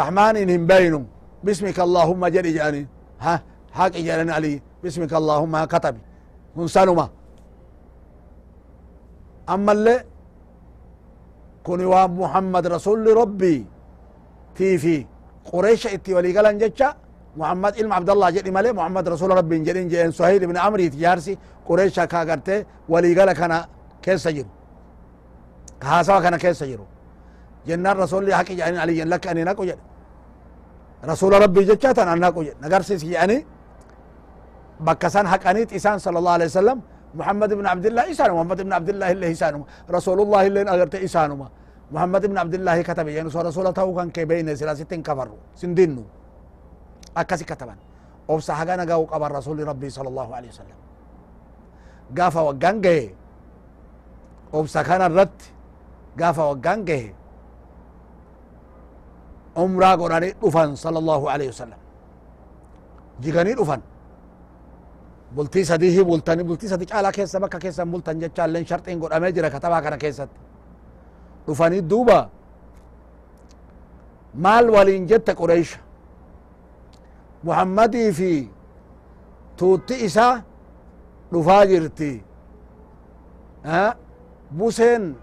rahmaaniin 0.00 0.48
hin 0.54 0.64
beynu 0.72 1.00
bismika 1.46 1.82
allahumma 1.86 2.30
jedhi 2.36 2.52
jedhani 2.56 2.82
ha 3.24 3.34
haqi 3.78 4.02
jedhani 4.08 4.32
ali 4.38 4.52
bismika 4.82 5.16
allahumma 5.20 5.66
katabi 5.74 6.00
kun 6.54 6.68
sanuma 6.76 7.06
ammallee 9.54 9.98
kuni 11.66 11.84
waan 11.92 12.10
muhammad 12.22 12.64
rasuli 12.76 13.14
rabbii 13.22 13.60
tiifi 14.58 14.96
qureysha 15.50 15.88
itti 15.96 16.14
walii 16.16 16.32
galan 16.38 16.58
muhammad 17.36 17.74
ilma 17.80 17.94
abdallah 17.96 18.28
jedhi 18.36 18.50
male 18.50 18.72
muhammad 18.72 19.04
rasula 19.08 19.34
rabbiin 19.34 19.64
jedhin 19.64 19.88
jeen 19.88 20.12
suhayl 20.12 20.42
ibn 20.42 20.56
amriit 20.56 20.94
jaarsi 21.02 21.38
qureysha 21.66 22.06
ka 22.06 22.20
agarte 22.20 22.66
waliigala 22.88 23.34
kana 23.34 23.66
keessa 24.04 24.30
jiru 24.32 24.50
ka 25.80 25.86
haasawa 25.88 26.22
kana 26.22 26.38
keessa 26.38 26.66
jiru 26.66 26.84
jennaan 27.66 27.96
rasuli 27.98 28.30
haqi 28.32 28.54
jedhani 28.56 28.78
aliyyan 28.78 29.08
lakka 29.08 29.30
ani 29.30 29.44
naqu 29.44 29.62
jedhe 29.66 29.82
rasula 31.10 31.38
rabbii 31.44 31.66
jecha 31.70 31.94
tan 31.94 32.08
an 32.08 32.18
naqu 32.20 32.44
jedhe 32.46 32.56
nagarsiisi 32.64 33.06
jedhani 33.12 33.38
bakka 34.86 35.10
san 35.10 35.26
haqaniit 35.26 35.72
isaan 35.72 35.98
sala 35.98 36.18
allah 36.18 36.34
alih 36.38 36.48
wasalam 36.52 36.80
محمد 37.14 37.50
بن 37.54 37.66
عبد 37.66 37.86
الله 37.86 38.10
إسانه 38.10 38.34
محمد 38.34 38.60
بن 38.66 38.72
عبد 38.72 38.88
الله 38.88 39.10
اللي 39.14 39.32
إسانه 39.32 39.64
رسول 39.90 40.18
الله 40.20 40.46
اللي 40.46 40.60
أغرت 40.74 40.94
إسانه 40.94 41.48
محمد 41.94 42.26
بن 42.26 42.38
عبد 42.38 42.54
الله 42.54 42.82
كتب 42.82 43.08
يعني 43.08 43.30
سو 43.30 43.40
رسول 43.40 43.66
الله 43.66 43.94
كان 43.96 44.10
كي 44.10 44.24
بين 44.24 44.56
سلاستين 44.56 45.02
كفروا 45.02 45.38
سندنو 47.14 47.20
أكسي 47.20 47.44
كتبا 47.44 47.74
أوبسا 48.30 48.54
حقانا 48.54 48.84
قاو 48.90 49.04
قبر 49.04 49.30
رسول 49.32 49.68
ربي 49.68 49.90
صلى 49.90 50.08
الله 50.08 50.28
عليه 50.36 50.48
وسلم 50.48 50.78
قافا 52.18 52.40
وقان 52.40 52.80
جه 52.80 53.14
أوبسا 54.54 54.82
كان 54.82 55.02
الرد 55.02 55.38
قافا 56.20 56.44
وقان 56.44 56.84
جه 56.84 57.14
عمرا 59.56 59.90
قراني 59.94 60.30
دفن 60.42 60.74
صلى 60.74 60.98
الله 60.98 61.22
عليه 61.30 61.48
وسلم 61.48 61.80
جيغاني 63.20 63.54
دفن 63.54 63.80
bultii 65.34 65.64
sadiihi 65.66 66.04
bultani 66.06 66.46
bultii 66.46 66.68
sadi 66.68 66.86
caalaa 66.86 67.10
keessa 67.12 67.40
bakka 67.42 67.58
keessan 67.58 67.90
bultan 67.90 68.20
jechaalleen 68.22 68.66
sharxiin 68.66 68.98
godhamee 69.02 69.32
jira 69.34 69.50
katabaa 69.50 69.82
kana 69.82 69.98
keessatti 69.98 70.38
dhufanii 71.46 71.82
duuba 71.90 72.30
maal 74.44 74.70
waliin 74.70 75.06
jette 75.10 75.34
qureysha 75.34 75.78
محمد 77.44 78.10
في 78.10 78.46
توت 79.58 79.92
إسا 79.92 80.42
رفاجرتي 81.34 82.22
ها 83.64 83.96
بوسين 84.52 85.14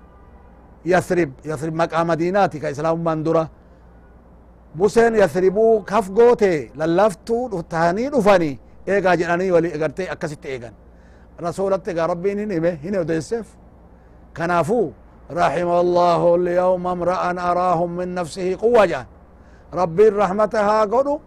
يثرب 0.86 1.32
يثرب 1.46 1.74
مكة 1.74 2.04
مديناتي 2.04 2.60
كإسلام 2.60 3.04
مندورة 3.04 3.50
بوسين 4.76 5.16
يثربو 5.16 5.82
كف 5.90 6.12
قوتي 6.12 6.70
للافتو 6.76 7.48
رفتاني 7.48 8.08
رفاني 8.08 8.52
إيقا 8.88 9.16
جناني 9.16 9.52
ولي 9.52 9.70
إقرتي 9.76 10.12
أكسيت 10.12 10.46
إيقا 10.46 10.72
رسول 11.42 11.74
اتقى 11.74 12.08
ربي 12.08 12.34
نيمه 12.34 12.78
هنا 12.84 13.00
ودنسف 13.00 13.48
كنافو 14.38 14.92
رحم 15.32 15.70
الله 15.84 16.22
اليوم 16.36 16.88
امرأ 16.88 17.32
أراهم 17.50 17.90
من 17.98 18.16
نفسه 18.16 18.58
قوة 18.62 18.86
جان 18.86 19.06
ربي 19.74 20.10
رحمتها 20.10 20.82
قدو 20.82 21.20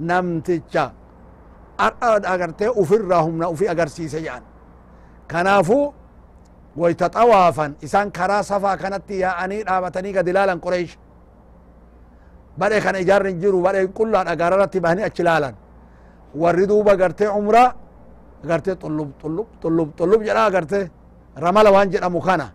نمتجا 0.00 0.92
أغرتي 2.32 2.68
أفرهم 2.80 3.38
نأفي 3.38 3.70
أغرسيس 3.70 4.14
جان 4.16 4.42
كنافو 5.30 5.92
ويتطوافا 6.76 7.66
إسان 7.84 8.10
كرا 8.10 8.42
صفا 8.42 8.74
كانت 8.74 9.10
يا 9.10 9.44
أني 9.44 9.62
رابتني 9.62 10.12
دلالا 10.12 10.54
قريش 10.64 10.98
بره 12.58 12.78
كان 12.78 12.94
إجار 13.02 13.26
نجرو 13.26 13.60
بره 13.66 13.84
كل 13.98 14.14
أغررت 14.16 14.76
بهني 14.76 15.06
أجلالا 15.06 15.54
وردوا 16.34 16.82
بغرتي 16.82 17.26
عمره 17.26 17.74
غرتي 18.48 18.74
طلب 18.74 19.10
طلب 19.22 19.46
طلب 19.62 19.88
طلب 19.98 20.20
جرا 20.22 20.48
غرتي 20.54 20.82
رمال 21.38 21.68
وانجر 21.68 22.08
مكانا 22.08 22.48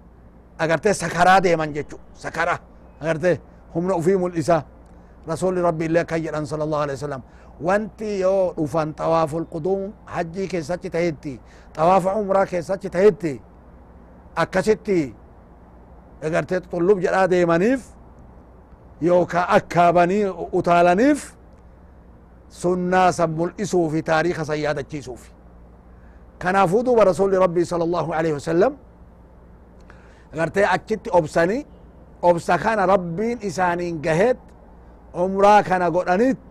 agartee 0.59 0.93
sakaraa 0.93 1.41
deeman 1.41 1.73
jechu 1.73 1.97
sakara 2.13 2.59
agartee 3.01 3.39
humna 3.73 3.95
ufii 3.95 4.17
mul'isa. 4.17 4.63
رسول 5.29 5.57
ربي 5.57 5.85
الله 5.85 6.01
كير 6.01 6.43
صلى 6.43 6.63
الله 6.63 6.79
عليه 6.79 6.93
وسلم. 6.93 7.21
وانت 7.61 8.01
يو 8.01 8.53
وفان 8.57 8.91
طواف 8.91 9.35
القدوم 9.35 9.93
حجي 10.07 10.47
كي 10.47 10.61
ساتي 10.61 10.89
تهدي 10.89 11.39
طواف 11.75 12.07
عمرة 12.07 12.43
كي 12.43 12.61
ساتي 12.61 12.89
تهدي 12.89 13.41
اكستي 14.37 15.13
اگر 16.23 16.43
تطلب 16.43 16.99
جرا 16.99 17.25
دي 17.25 17.45
منيف 17.45 17.89
يو 19.01 19.25
كا 19.25 19.39
اكابني 19.39 20.33
اتالنيف 20.53 21.35
سنة 22.49 23.11
سبل 23.11 23.53
في 23.91 24.01
تاريخ 24.01 24.43
سيادة 24.43 24.81
تيسوفي 24.81 25.31
كان 26.39 26.65
فوضو 26.65 26.95
برسول 26.95 27.37
ربي 27.37 27.63
صلى 27.65 27.83
الله 27.83 28.15
عليه 28.15 28.33
وسلم. 28.33 28.77
اگر 30.33 30.47
تي 30.47 30.65
اكتي 30.65 31.09
ابساني 31.11 31.65
ابسا 32.23 32.55
كان 32.55 32.79
ربين 32.79 33.39
إسانين 33.43 34.01
جهت. 34.01 34.37
Umraa 35.13 35.63
kana 35.63 35.87
godhanit 35.95 36.43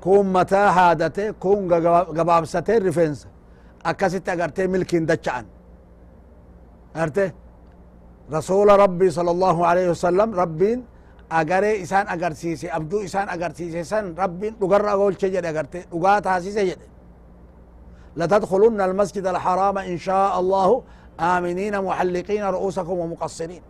kun 0.00 0.26
mataa 0.36 0.68
haadate 0.78 1.32
kun 1.42 1.68
gabaabsate 2.16 2.78
rifeensa 2.86 3.28
akkasitti 3.90 4.30
agartee 4.30 4.66
milkiin 4.74 5.06
dacha'an 5.10 5.46
agarte 6.94 7.32
rasuula 8.36 8.76
rabbii 8.84 9.10
sala 9.16 9.30
allahu 9.36 9.60
alaihi 9.70 9.88
wasalam 9.94 10.30
rabbiin 10.42 10.78
agaree 11.40 11.76
isaan 11.84 12.06
agarsiise 12.14 12.66
abduu 12.78 13.00
isaan 13.08 13.28
agarsiise 13.34 13.84
san 13.84 14.04
rabbiin 14.16 14.54
dhugarra 14.60 14.92
oolche 14.96 15.28
jedhe 15.34 15.48
agarte 15.48 15.78
dhugaa 15.90 16.20
taasise 16.20 16.64
jedhe 16.70 16.86
لتدخلن 18.18 18.80
المسجد 18.80 19.26
الحرام 19.26 19.78
إن 19.78 19.98
شاء 19.98 20.32
الله 20.40 20.82
آمنين 21.20 21.74
محلقين 21.88 22.44
رؤوسكم 22.44 22.96
ومقصرين 23.02 23.62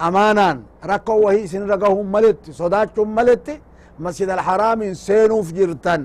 أمانا 0.00 0.62
ركو 0.84 1.12
وهي 1.24 1.46
سن 1.46 1.70
رقهم 1.70 2.12
ملت 2.12 2.50
صداتهم 2.50 3.14
ملت 3.14 3.60
مسجد 3.98 4.28
الحرام 4.30 4.94
سينوف 4.94 5.52
جرتن 5.52 6.02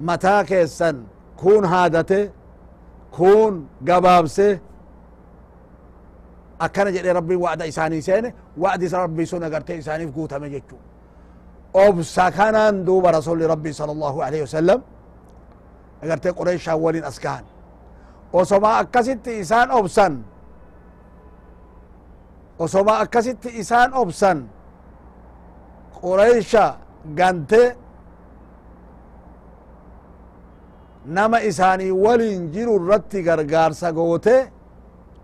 متى 0.00 0.44
كيسن 0.44 0.96
كون 1.40 1.64
هادته 1.64 2.30
كون 3.16 3.66
قبابسه 3.88 4.58
akkana 6.58 6.90
jedhe 6.90 7.12
rabbiin 7.12 7.40
wa'ada 7.40 7.66
isaanii 7.66 8.02
seene 8.02 8.34
wa'di 8.62 8.88
rabbii 8.88 9.26
sun 9.26 9.42
agartee 9.42 9.76
isaaniif 9.82 10.10
guutame 10.16 10.48
jechuu 10.50 10.78
obsa 11.74 12.30
kanaan 12.30 12.84
duuba 12.86 13.12
rasuli 13.12 13.44
rabbii 13.46 13.72
sala 13.78 13.92
allahu 13.92 14.22
alaihi 14.26 14.42
wasalam 14.48 14.80
agartee 16.04 16.32
qureeshaan 16.32 16.80
waliin 16.84 17.04
as 17.04 17.18
gahan 17.24 17.44
osoma 18.32 18.70
akkasitti 18.82 19.32
isaan 19.42 19.68
obsan 19.70 20.12
osoma 22.58 22.98
akkasitti 22.98 23.48
isaan 23.60 23.94
obsan 23.94 24.48
qureysha 26.00 26.64
gante 27.18 27.76
nama 31.06 31.38
isaanii 31.40 31.90
waliin 31.90 32.52
jiru 32.52 32.76
irratti 32.80 33.22
gargaarsa 33.22 33.92
goote 33.92 34.52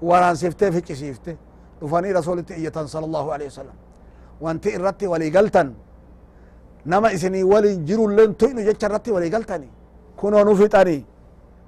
waraansifte 0.02 0.72
ficisiifte 0.72 1.38
dhufanii 1.80 2.12
rasulitti 2.12 2.54
iyyatan 2.54 2.88
sala 2.88 3.06
allahu 3.06 3.30
aleyhi 3.30 3.50
wasalam 3.52 3.76
wanti 4.40 4.68
irratti 4.68 5.06
waliigaltan 5.06 5.74
nama 6.84 7.10
isinii 7.10 7.42
waliin 7.42 7.86
jiru 7.86 7.86
jirulleen 7.86 8.34
tuinu 8.34 8.62
jecha 8.62 8.86
irratti 8.86 9.12
waliigaltani 9.12 9.68
kunoo 10.16 10.44
nu 10.44 10.56
fixani 10.56 11.06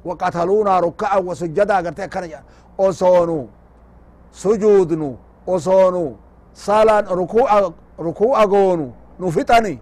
waqataluunaa 0.04 0.80
rukka'an 0.80 1.26
wa 1.26 1.34
agarte 1.76 2.02
akkana 2.02 2.26
jedhan 2.26 2.44
osoonu 2.78 3.48
sujuudnu 4.32 5.23
أصونو 5.48 6.16
صلاة 6.54 7.00
ركوع 7.20 7.72
ركوع 8.00 8.44
قونو 8.44 8.90
نفتني 9.20 9.78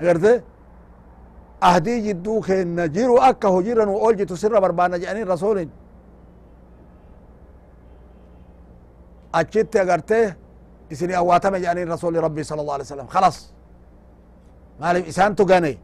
قرتي 0.00 0.40
أهدي 1.62 1.94
جدو 2.06 2.40
كن 2.40 2.88
جيرو 2.92 3.18
أكا 3.18 3.48
هجيرا 3.48 3.84
وأولجي 3.86 4.24
تسر 4.24 4.60
بربانا 4.60 4.96
جانين 4.96 5.28
رسول 5.28 5.68
أجت 9.34 9.76
قرتي 9.76 10.34
إسني 10.92 11.16
أواتم 11.16 11.56
جانين 11.56 11.92
رسول 11.92 12.16
ربي 12.16 12.42
صلى 12.42 12.60
الله 12.60 12.72
عليه 12.72 12.84
وسلم 12.84 13.06
خلاص 13.06 13.36
مالي 14.80 15.08
إسان 15.08 15.36
تغني 15.36 15.78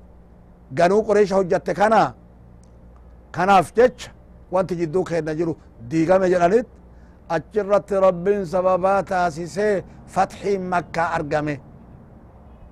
قنو 0.79 1.01
قريش 1.01 1.33
هجت 1.33 1.70
كنا 1.70 2.14
kanaaf 3.37 3.68
jecha 3.77 4.11
wanti 4.55 4.75
jidduu 4.81 5.05
keenna 5.05 5.35
jiru 5.38 5.53
diigame 5.90 6.27
jedhanit. 6.33 6.66
Achirratti 7.28 7.94
rabbiin 8.00 8.44
sababaa 8.46 9.02
taasisee 9.02 9.84
fatxiin 10.06 10.62
makkaa 10.62 11.08
argame 11.14 11.60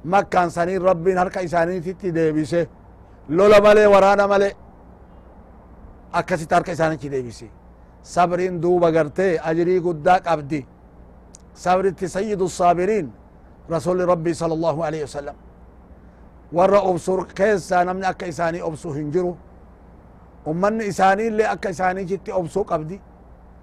makkaan 0.04 0.50
saniin 0.50 0.82
rabbiin 0.82 1.18
harka 1.18 1.40
isaaniititti 1.40 2.14
deebise 2.14 2.68
lola 3.28 3.60
malee 3.60 3.86
waraana 3.94 4.28
malee 4.28 4.52
akkasitti 6.12 6.54
harka 6.54 6.72
isaanitti 6.72 7.10
deebise 7.10 7.46
sabriin 8.02 8.62
duuba 8.62 8.90
gartee 8.92 9.38
ajrii 9.50 9.80
guddaa 9.80 10.20
qabdi 10.20 10.66
sabritti 11.54 12.08
sayyidu 12.08 12.48
saabiriin 12.48 13.12
rasuli 13.70 14.06
rabbii 14.06 14.34
sala 14.34 14.54
allahu 14.54 14.82
alaihi 14.82 15.02
wasalam 15.08 15.36
warra 16.52 16.80
obsu 16.80 17.26
keessaa 17.34 17.84
namni 17.84 18.06
akka 18.06 18.26
isaanii 18.26 18.62
obsu 18.62 18.92
hin 18.92 19.10
jiru 19.12 19.36
ummanni 20.46 20.84
isaanii 20.92 21.26
illee 21.26 21.48
akka 21.54 21.68
isaaniitti 21.70 22.32
obsuu 22.32 22.64
qabdi 22.64 23.00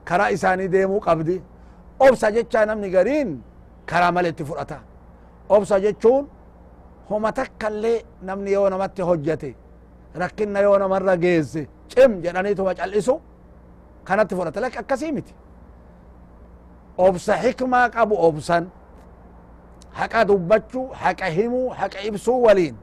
karaa 0.08 0.30
isaanii 0.36 0.68
deemuu 0.74 1.00
qabdi 1.08 1.36
obsa 2.00 2.32
jecha 2.36 2.66
namni 2.66 2.90
gariin 2.96 3.30
karaa 3.90 4.12
maletti 4.12 4.44
fudhata 4.50 4.78
obsa 5.50 5.80
jechuun 5.86 6.26
homa 7.10 7.32
takka 7.40 7.68
illee 7.70 7.98
namni 8.22 8.52
yoo 8.52 8.70
namatti 8.70 9.02
hojjate 9.10 9.56
rakkinna 10.22 10.60
yoo 10.66 10.78
namarra 10.84 11.16
geesse 11.24 11.62
cim 11.92 12.12
jedhaniituma 12.24 12.74
cal'isu 12.80 13.16
kanatti 14.08 14.36
fudhata 14.36 14.60
lak 14.62 14.76
akkasii 14.82 15.12
miti 15.18 15.34
obsa 16.98 17.34
hikmaa 17.44 17.90
qabu 17.96 18.16
obsan 18.28 18.64
haqa 20.00 20.26
dubbachuu 20.30 20.86
haqa 21.04 21.26
himuu 21.38 21.70
haqa 21.80 22.00
ibsuu 22.10 22.40
waliin 22.46 22.76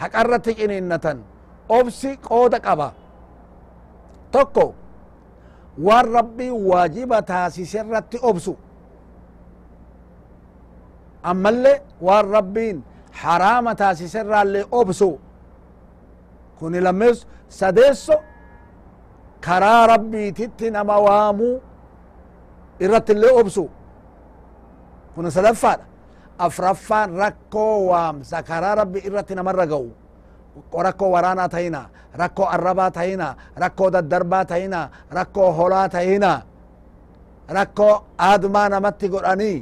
haqa 0.00 0.20
irratti 0.24 0.52
ciniinnatan 0.58 1.18
obsi 1.78 2.10
qooda 2.28 2.58
qaba 2.66 2.88
tokko 4.34 4.64
waan 5.84 6.06
rabbiin 6.12 6.52
waajiba 6.68 7.22
taasise 7.22 7.78
irratti 7.80 8.18
obsu 8.22 8.56
ammallee 11.22 11.82
waan 12.00 12.28
rabbiin 12.30 12.84
haraama 13.22 13.74
taasise 13.74 14.20
irraallee 14.20 14.64
obsu 14.70 15.18
kuni 16.58 16.80
lammeessu 16.80 17.26
sadeesso 17.48 18.14
karaa 19.40 19.86
rabbiititti 19.86 20.70
nama 20.70 20.98
waamuu 21.06 21.60
irratti 22.80 23.12
illee 23.12 23.30
obsu 23.40 23.64
kun 25.14 25.30
sadaffaadha 25.30 25.84
afraffaan 26.38 27.10
rakkoo 27.22 27.86
waamsa 27.90 28.42
karaa 28.42 28.74
rabbi 28.74 28.98
irratti 29.08 29.34
namarra 29.34 29.66
ga'u 29.66 29.88
rakkoo 30.86 31.10
waraanaa 31.14 31.48
tahina 31.54 31.80
rakkoo 32.22 32.46
arrabaa 32.56 32.90
tahina 32.90 33.26
rakkoo 33.62 33.90
daddarbaa 33.94 34.44
tahina 34.44 34.80
rakkoo 35.18 35.50
holaa 35.58 35.88
tahina 35.88 36.30
rakko 37.56 37.88
aadmaa 38.28 38.68
namatti 38.74 39.08
godhanii 39.14 39.58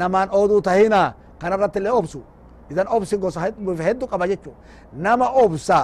namaan 0.00 0.28
ooduu 0.38 0.60
tahina 0.68 1.00
kanarratti 1.40 1.78
illee 1.78 1.92
obsu 2.00 2.20
idan 2.70 2.88
obsi 2.96 3.16
gosa 3.22 3.40
bifa 3.66 3.82
heddu 3.88 4.04
qaba 4.12 4.26
jechu 4.30 4.52
nama 5.06 5.26
obsa 5.44 5.78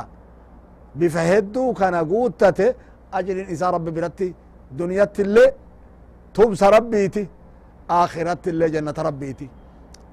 bifa 0.99 1.21
hedduu 1.31 1.75
kana 1.81 2.01
guuttate 2.11 2.67
ajrin 3.13 3.49
isaa 3.55 3.71
rabbi 3.77 3.91
biratti 3.97 4.29
duniyatti 4.79 5.23
illee 5.27 5.49
tubsa 6.33 6.71
rabbiiti 6.77 7.23
akhiratti 8.01 8.49
illee 8.51 8.71
jannata 8.77 9.03
rabbiiti 9.11 9.49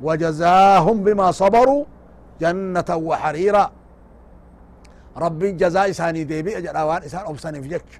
وجزاهم 0.04 0.98
بما 1.06 1.28
صبروا 1.32 1.84
جنة 2.42 2.90
وحريرا 3.08 3.66
ربي 5.18 5.52
جزاء 5.52 5.90
إساني 5.90 6.24
ديبي 6.24 6.58
أجل 6.58 6.76
أوان 6.76 7.02
إسان 7.08 7.24
أبساني 7.32 7.62
في 7.62 7.68
جك 7.68 7.92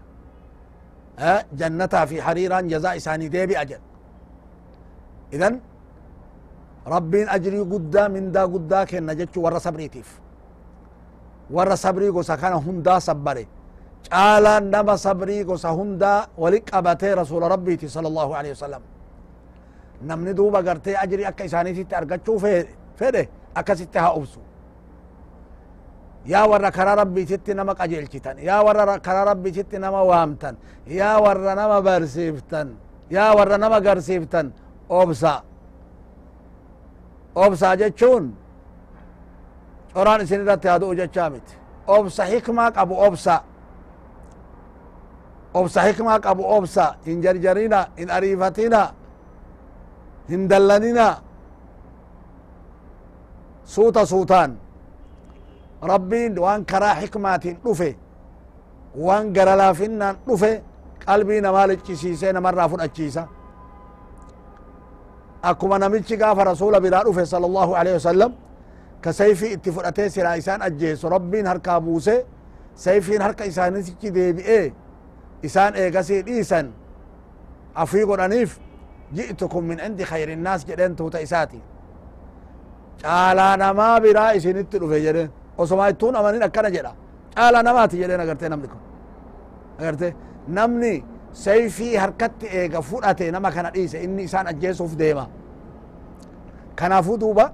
جنتها 1.60 2.06
في 2.06 2.22
حريرا 2.22 2.62
جزاء 2.62 2.94
إساني 2.98 3.28
ديبي 3.28 3.56
أجل. 3.62 3.80
إذن 5.34 5.60
ربين 6.88 7.30
أجري 7.30 7.60
قدا 7.60 8.08
من 8.08 8.32
دا 8.32 8.44
قدا 8.54 8.84
كن 8.84 9.08
جتش 9.20 9.38
ورا 9.38 9.60
صبريتيف 9.60 10.10
ورا 11.56 11.76
صبري 11.76 12.10
قوسا 12.10 12.36
كان 12.36 12.54
هندا 12.54 13.00
صبري. 13.00 13.48
قال 14.12 14.46
نما 14.72 14.96
صبري 14.96 15.44
قوسا 15.44 15.70
هندا 15.70 16.14
ولك 16.38 16.74
أبتي 16.74 17.14
رسول 17.14 17.42
ربي 17.54 17.88
صلى 17.88 18.08
الله 18.08 18.30
عليه 18.38 18.52
وسلم. 18.52 18.84
namni 20.02 20.38
duuba 20.38 20.62
gartee 20.62 20.98
ajri 21.04 21.26
akka 21.26 21.44
isaaniititti 21.44 21.96
argachuu 21.96 22.40
fedhe 23.00 23.30
akkasitti 23.56 23.98
haa 23.98 24.14
obsu 24.20 24.40
yaa 24.40 24.55
warra 26.34 26.72
karaa 26.72 26.96
rabbiititti 26.96 27.54
nama 27.54 27.76
qajeelchitan 27.76 28.38
yaa 28.40 28.64
warra 28.64 29.00
karaa 29.00 29.26
rabbiititti 29.26 29.80
nama 29.80 30.04
waamtan 30.04 30.58
yaa 30.88 31.20
warra 31.22 31.56
nama 31.56 31.82
barsiiftan 31.82 32.68
yaa 33.10 33.36
warra 33.38 33.58
nama 33.58 33.82
garsiiftan 33.82 34.54
obsa 34.90 35.42
obsa 37.36 37.76
jechuun 37.78 38.34
coraan 39.94 40.22
isin 40.22 40.42
irratti 40.42 40.68
haa 40.68 40.80
du'u 40.82 40.96
jechaa 40.96 41.30
miti 41.30 41.54
obsa 41.88 42.24
hikmaa 42.26 42.72
qabu 42.72 42.96
obsa 43.08 43.36
obsa 45.54 45.82
hikmaa 45.88 46.20
qabu 46.20 46.44
obsa 46.58 46.96
hin 47.06 47.22
jarjarina 47.22 47.88
hin 47.98 48.10
ariifatina 48.12 48.82
hin 50.30 50.50
dallanina 50.50 51.08
suuta 53.64 54.06
suutaan 54.06 54.58
waan 56.46 56.66
karaa 56.66 56.96
xikmaatiin 57.02 57.58
dhufe 57.66 57.90
waan 59.06 59.34
gara 59.34 59.56
laafinnaan 59.62 60.16
dhufe 60.28 60.52
qalbii 61.06 61.42
namaa 61.42 61.68
liccisiisee 61.68 62.32
namarraa 62.34 62.70
fudhachiisa 62.70 63.28
akkuma 65.44 65.78
namichi 65.80 66.18
gaafa 66.18 66.44
rasuula 66.44 66.80
biraa 66.82 67.04
dhufe 67.04 67.26
sala 67.26 67.46
allahu 67.48 67.74
alaihi 67.76 67.96
wasalam 68.00 68.32
ka 69.02 69.14
sayfii 69.14 69.52
itti 69.56 69.72
fudhatee 69.72 70.10
silaa 70.10 70.36
isaan 70.42 70.62
ajjeesu 70.62 71.10
rabbiin 71.10 71.46
harkaa 71.46 71.80
buuse 71.82 72.26
sayfiin 72.76 73.22
harka 73.22 73.46
isaanitichi 73.46 74.12
deebi'ee 74.16 74.74
isaan 75.44 75.76
eegasii 75.76 76.22
dhiisan 76.28 76.72
afii 77.76 78.06
godhaniif 78.06 78.60
ji'tukum 79.16 79.64
min 79.66 79.78
cindi 79.80 80.04
khayri 80.04 80.34
innaas 80.34 80.66
jedheen 80.68 80.96
tuuta 80.96 81.20
isaati 81.20 81.60
caalaa 83.02 83.58
namaa 83.58 84.00
biraa 84.02 84.32
isinitti 84.40 84.80
dhufe 84.82 85.00
jedheen 85.06 85.30
osoma 85.58 85.90
ittuun 85.90 86.16
amanin 86.16 86.44
akkana 86.44 86.70
jedha 86.76 86.92
caalaa 87.36 87.64
namaati 87.64 87.98
jedheen 88.02 88.22
agarte 88.26 88.50
namni 88.50 88.68
kun 88.68 88.82
agarte 89.80 90.08
namni 90.48 90.94
sayfii 91.44 91.96
harkatti 91.96 92.46
eega 92.60 92.82
fudhate 92.82 93.32
nama 93.32 93.52
kana 93.52 93.70
dhiise 93.76 94.04
inni 94.06 94.24
isaan 94.24 94.48
ajjeesuuf 94.48 94.94
deema 95.02 95.26
kanaafuu 96.76 97.18
duuba 97.20 97.46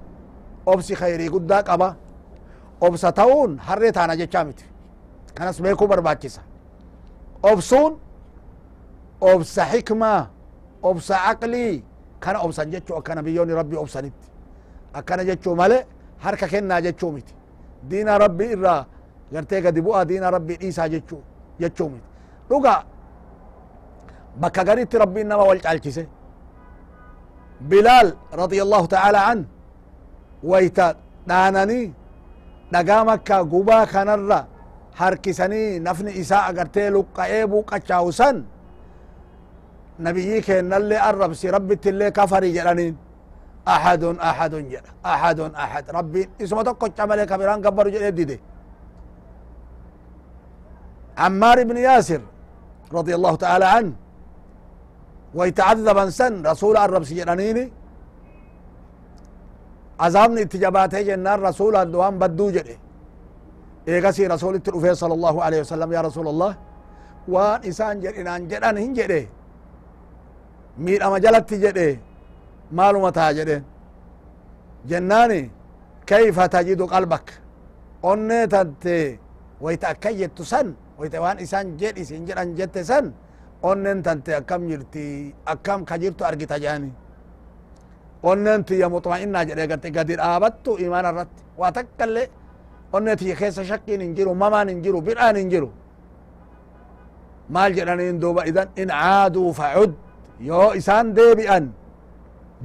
obsi 0.65 0.95
khayrii 0.95 1.29
guddaa 1.29 1.63
qaba 1.63 1.95
obsa 2.81 3.11
ta'uun 3.11 3.57
harree 3.67 3.91
taana 3.91 4.15
jechaa 4.21 4.43
miti 4.43 4.65
kanas 5.37 5.61
beekuu 5.61 5.87
barbaachisa 5.87 6.41
obsuun 7.51 7.93
obsa 9.21 9.65
xikmaa 9.71 10.21
obsa 10.89 11.15
aqlii 11.31 11.83
kana 12.19 12.39
obsan 12.45 12.71
jechuu 12.73 12.95
akka 12.99 13.15
nabiyyoonni 13.15 13.53
rabbii 13.59 13.77
obsanitti 13.83 14.27
akkana 14.93 15.23
jechuu 15.29 15.55
male 15.55 15.77
harka 16.23 16.47
kennaa 16.47 16.81
jechuu 16.81 17.11
miti 17.11 17.33
دين 17.89 18.09
ربي 18.09 18.53
إرا 18.53 18.85
غرتي 19.33 19.59
قد 19.65 19.79
بؤا 19.79 20.03
دين 20.03 20.23
ربي 20.23 20.57
إيسا 20.63 20.87
جيتشو 20.87 21.17
جيتشو 21.61 21.87
ميت 21.91 22.03
لغا 22.51 22.75
بكا 24.41 24.61
غريت 24.67 24.95
ربي 24.95 25.21
إنما 25.21 25.43
والجعلتي 25.49 25.91
سي 25.91 26.07
بلال 27.61 28.07
رضي 28.33 28.59
الله 28.65 28.85
تعالى 28.85 29.17
عنه 29.17 29.45
ويتا 30.43 30.95
داناني 31.27 31.81
نقا 32.73 33.03
مكا 33.09 33.37
قبا 33.51 33.85
خنر 33.85 34.31
هركسني 34.99 35.79
نفني 35.79 36.11
إساء 36.21 36.45
غرتي 36.57 36.89
لقا 36.89 37.23
إيبو 37.25 37.61
قشاوسان 37.69 38.37
نبييك 40.05 40.49
نلي 40.71 40.97
أربسي 41.09 41.49
ربي 41.55 41.75
تلي 41.83 42.11
كفري 42.17 42.51
جلنين 42.57 42.95
axadun 43.65 44.65
jedha 44.73 44.91
axadun 45.03 45.51
axad 45.63 45.85
rabbiin 45.97 46.29
isuma 46.39 46.63
tokkocha 46.63 47.03
malee 47.07 47.25
kabiraan 47.25 47.61
gabbaru 47.61 47.89
jedhee 47.91 48.11
dide 48.11 48.37
عمار 51.17 51.63
بن 51.69 51.77
ياسر 51.77 52.21
رضي 52.93 53.13
الله 53.15 53.33
تعالى 53.35 53.65
عنه 53.65 53.93
ويتعذبا 55.37 56.09
سن 56.09 56.33
رسول 56.51 56.77
الرب 56.77 57.03
سجنانيني. 57.03 57.65
عذابني 59.99 60.41
اتجاباته 60.41 61.01
جنان 61.01 61.39
رسول 61.49 61.75
الدوام 61.75 62.19
بدو 62.19 62.47
جده 62.55 62.77
ايغسي 63.87 64.27
رسول 64.27 64.53
التلوفي 64.55 64.95
صلى 64.95 65.13
الله 65.13 65.35
عليه 65.45 65.59
وسلم 65.63 65.89
يا 65.93 66.01
رسول 66.01 66.27
الله. 66.27 66.51
وان 67.33 67.59
إسان 67.69 67.99
جدنان 68.03 68.41
جدان 68.51 68.77
هن 68.83 68.93
جده 68.97 69.23
مير 70.85 71.01
جده 71.63 71.89
معلومة 72.79 73.17
جده 73.37 73.57
جناني 74.89 75.41
كيف 76.11 76.37
تجد 76.53 76.81
قلبك 76.93 77.27
أنت 78.11 78.55
ويتأكيد 79.63 80.31
سن 80.51 80.67
ويت 80.99 81.15
وان 81.23 81.37
إسان 81.45 81.65
جد 81.79 81.95
إسان 82.01 82.21
جد 82.27 82.37
أن 82.41 82.49
جدت 82.57 82.77
سن 82.91 83.07
onnen 83.69 84.01
tante 84.01 84.31
akkam 84.39 84.61
jirti 84.69 85.05
akkam 85.45 85.85
ka 85.85 85.95
jirtu 86.01 86.25
argita 86.29 86.57
jaani 86.63 86.89
onnen 88.29 88.63
tiyya 88.67 88.87
muxma'inna 88.89 89.41
jedhe 89.49 89.65
garte 89.71 89.89
gadi 89.97 90.13
dhaabattu 90.21 90.71
imaana 90.85 91.09
irratti 91.13 91.41
waa 91.59 91.71
takka 91.77 92.05
illee 92.09 92.27
onne 92.95 93.13
tiyya 93.19 93.35
keessa 93.39 93.61
shakkiin 93.71 94.01
hin 94.05 94.13
jiru 94.17 94.31
mamaan 94.41 94.67
hin 94.73 94.79
jiru 94.85 94.99
bidhaan 95.07 95.35
hin 95.41 95.49
jiru 95.53 95.69
maal 97.53 97.71
jedhaniin 97.77 98.17
duuba 98.23 98.41
idan 98.51 98.67
in 98.81 98.89
caaduu 98.89 99.49
facud 99.59 99.91
yoo 100.49 100.69
isaan 100.79 101.07
deebi'an 101.17 101.65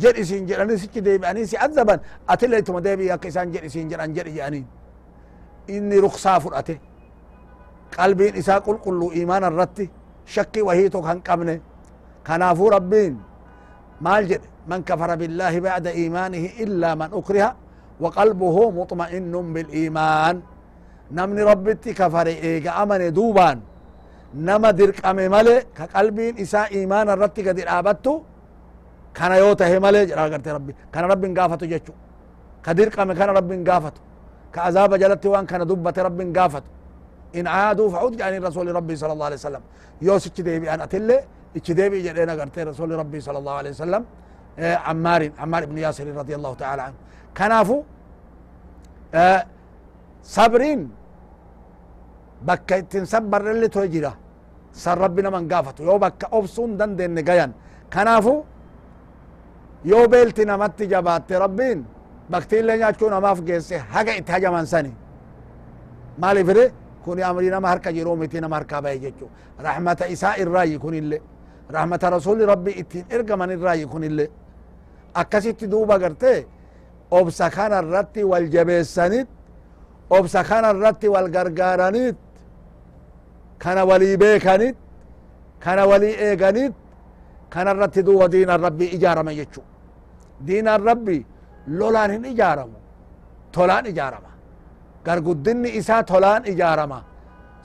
jedh 0.03 0.19
isin 0.23 0.47
jedhanii 0.49 0.79
sichi 0.83 1.01
deebi'anii 1.07 1.47
si 1.51 1.57
azaban 1.67 2.01
atillee 2.33 2.61
ituma 2.65 2.81
deebi'i 2.87 3.11
akka 3.17 3.29
isaan 3.29 3.53
jedh 3.55 3.67
isin 3.69 3.89
jedhan 3.91 4.15
jedhi 4.17 4.33
jedhaniin 4.37 4.67
inni 5.75 5.97
ruksaa 6.05 6.39
fudhate 6.45 6.75
qalbiin 7.97 8.35
isaa 8.41 8.61
qulqullu 8.67 9.07
imaana 9.23 9.47
irratti 9.53 9.91
shakki 10.35 10.61
wahii 10.69 10.91
tok 10.95 11.05
han 11.11 11.21
qabne 11.29 11.55
kanaafuu 12.27 12.71
rabbiin 12.77 13.15
maal 14.01 14.25
jedhe 14.31 14.49
man 14.71 14.81
kafara 14.89 15.15
billahi 15.21 15.59
bacda 15.67 15.91
imaanihi 16.05 16.49
illa 16.65 16.91
man 16.97 17.13
ukriha 17.21 17.51
وقلبه 18.01 18.57
مطمئن 18.71 19.35
بالإيمان 19.55 20.37
نمني 21.17 21.43
ربتي 21.43 21.93
كفر 22.01 22.27
إيغا 22.27 22.83
أمن 22.83 23.13
دوبان 23.13 23.59
نما 24.47 24.71
درك 24.71 25.07
أمي 25.07 25.29
ملي 25.29 25.57
كقلبين 25.77 26.35
إساء 26.45 26.69
إيمان 26.77 27.07
الرتي 27.15 27.43
كان 29.17 29.33
يوتا 29.43 29.65
هيمالي 29.71 30.01
جرا 30.11 30.25
ربي 30.57 30.73
كان 30.93 31.05
ربي 31.13 31.27
غافتو 31.39 31.67
جيتو 31.73 31.95
كدير 32.65 32.89
قام 32.97 33.11
كان 33.19 33.29
ربي 33.39 33.57
غافتو 33.71 34.03
كعذاب 34.55 34.93
جلت 35.03 35.25
وان 35.33 35.45
كان 35.51 35.63
دبت 35.71 35.99
ربي 36.07 36.25
غافتو 36.39 36.71
ان 37.39 37.47
عادوا 37.55 37.89
فعود 37.93 38.13
يعني 38.21 38.37
رسول 38.47 38.67
ربي 38.79 38.95
صلى 39.03 39.13
الله 39.15 39.27
عليه 39.29 39.41
وسلم 39.43 39.63
يوسف 40.07 40.31
تشدي 40.35 40.59
بي 40.63 40.67
أنا 40.75 40.85
تلي 40.93 41.17
تشدي 41.65 41.85
بي 41.93 41.99
جدينا 42.07 42.33
غرتي 42.39 42.63
رسول 42.71 42.91
ربي 43.03 43.19
صلى 43.27 43.39
الله 43.41 43.55
عليه 43.61 43.73
وسلم 43.77 44.03
إيه 44.59 44.77
عمار 44.87 45.23
عمار 45.43 45.63
بن 45.71 45.77
ياسر 45.85 46.07
رضي 46.21 46.35
الله 46.39 46.53
تعالى 46.63 46.83
عنه 46.87 46.99
كنافو 47.39 47.79
إيه 49.15 49.39
صبرين 50.37 50.81
بكيت 52.49 52.85
تنصبر 52.93 53.43
اللي 53.55 53.69
تجرا 53.77 54.13
سر 54.83 54.99
ربنا 55.07 55.29
من 55.35 55.45
غافتو 55.53 55.81
يو 55.89 55.97
بك 56.05 56.21
ابصون 56.37 56.71
دندن 56.81 57.19
غيان 57.29 57.51
كنافو 57.95 58.37
yoo 59.85 60.09
beelti 60.09 60.45
namatti 60.45 60.87
jabaatte 60.89 61.39
rabbiin 61.45 61.85
baktiillee 62.31 62.79
nyaachuu 62.79 63.11
namaaf 63.11 63.41
geesse 63.49 63.77
haga 63.79 64.13
itti 64.17 64.33
hajaman 64.33 64.67
sani 64.67 64.93
maalifire 66.19 66.73
kuni 67.05 67.23
amri 67.23 67.51
nama 67.51 67.69
harka 67.69 67.93
jiru 67.93 68.17
miti 68.17 68.41
nama 68.41 68.57
harka 68.57 68.83
bahe 68.83 68.99
jechu 68.99 69.27
rahmata 69.67 70.09
isaa 70.09 70.37
irraayi 70.43 70.79
kunille 70.79 71.21
رحمة 71.71 72.01
رسول 72.05 72.49
ربي 72.49 72.81
اتين 72.81 73.05
ارقى 73.13 73.39
من 73.39 73.51
الرأي 73.51 73.83
يكون 73.83 74.05
اللي 74.05 74.29
أكسيت 75.17 75.65
دوبا 75.65 75.95
قرتي 75.95 76.47
أبسا 77.13 77.49
كان 77.49 77.73
الرتي 77.73 78.25
والجبيسانيت 78.25 79.27
أبسا 80.13 80.43
كان 80.43 80.65
الرتي 80.65 81.09
والقرقارانيت 81.09 82.17
كان 83.61 83.79
ولي 83.79 84.17
بيكانيت 84.17 84.77
كان 85.61 85.79
ولي 85.79 86.11
ايغانيت 86.19 86.73
كان 87.53 87.69
الرتي 87.69 88.03
دوبا 88.03 88.27
دين 88.35 88.51
الربي 88.57 88.87
إجارة 88.97 89.31
يجو 89.41 89.63
دين 90.49 90.69
الربي 90.77 91.19
لولان 91.79 92.11
هن 92.15 92.25
إجارمو 92.33 92.81
تولان 93.55 93.85
إجارما 93.93 94.33
قرقدني 95.07 95.79
إسا 95.79 96.01
تولان 96.01 96.43
إجارما 96.53 97.01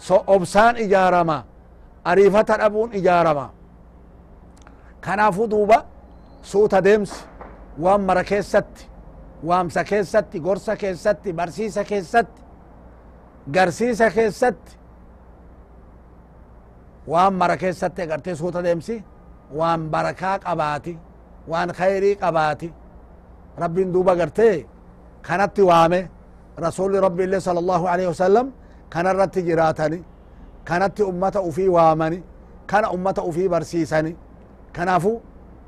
so 0.07 0.23
obsaan 0.27 0.77
ijaarama 0.77 1.43
ariifata 2.03 2.57
dhabuun 2.57 2.93
ijaarama 2.93 3.49
kanaafu 5.01 5.47
duuba 5.51 5.85
suuta 6.41 6.83
deemsi 6.83 7.23
waan 7.79 8.01
mara 8.01 8.23
keessatti 8.23 8.89
waamsa 9.43 9.83
keessatti 9.83 10.39
gorsa 10.39 10.75
keessatti 10.75 11.33
barsiisa 11.33 11.83
keessatti 11.83 12.41
garsiisa 13.51 14.09
keessatti 14.09 14.71
waan 17.07 17.33
mara 17.33 17.57
keessatti 17.57 18.01
agartee 18.01 18.35
suuta 19.51 19.59
deemsi 19.59 19.59
waan 19.59 19.89
barakaa 19.89 20.39
qabaati 20.39 20.97
waan 21.47 21.69
khayrii 21.73 22.15
qabaati 22.15 22.73
rabbiin 23.57 23.93
duuba 23.93 24.11
agartee 24.11 24.65
kanatti 25.21 25.61
waame 25.61 26.09
rasuli 26.57 26.99
rabbi 26.99 27.23
illee 27.23 27.39
sala 27.39 27.59
allahu 27.59 27.87
alaihi 27.87 28.07
wasalam 28.07 28.51
kanarratti 28.89 29.41
jiraatani 29.43 30.03
kanatti 30.63 31.03
ummata 31.03 31.41
ufii 31.41 31.67
waamani 31.67 32.23
kana 32.67 32.91
ummata 32.91 33.23
ufii 33.23 33.49
barsiisani 33.49 34.15
kanaafu 34.71 35.21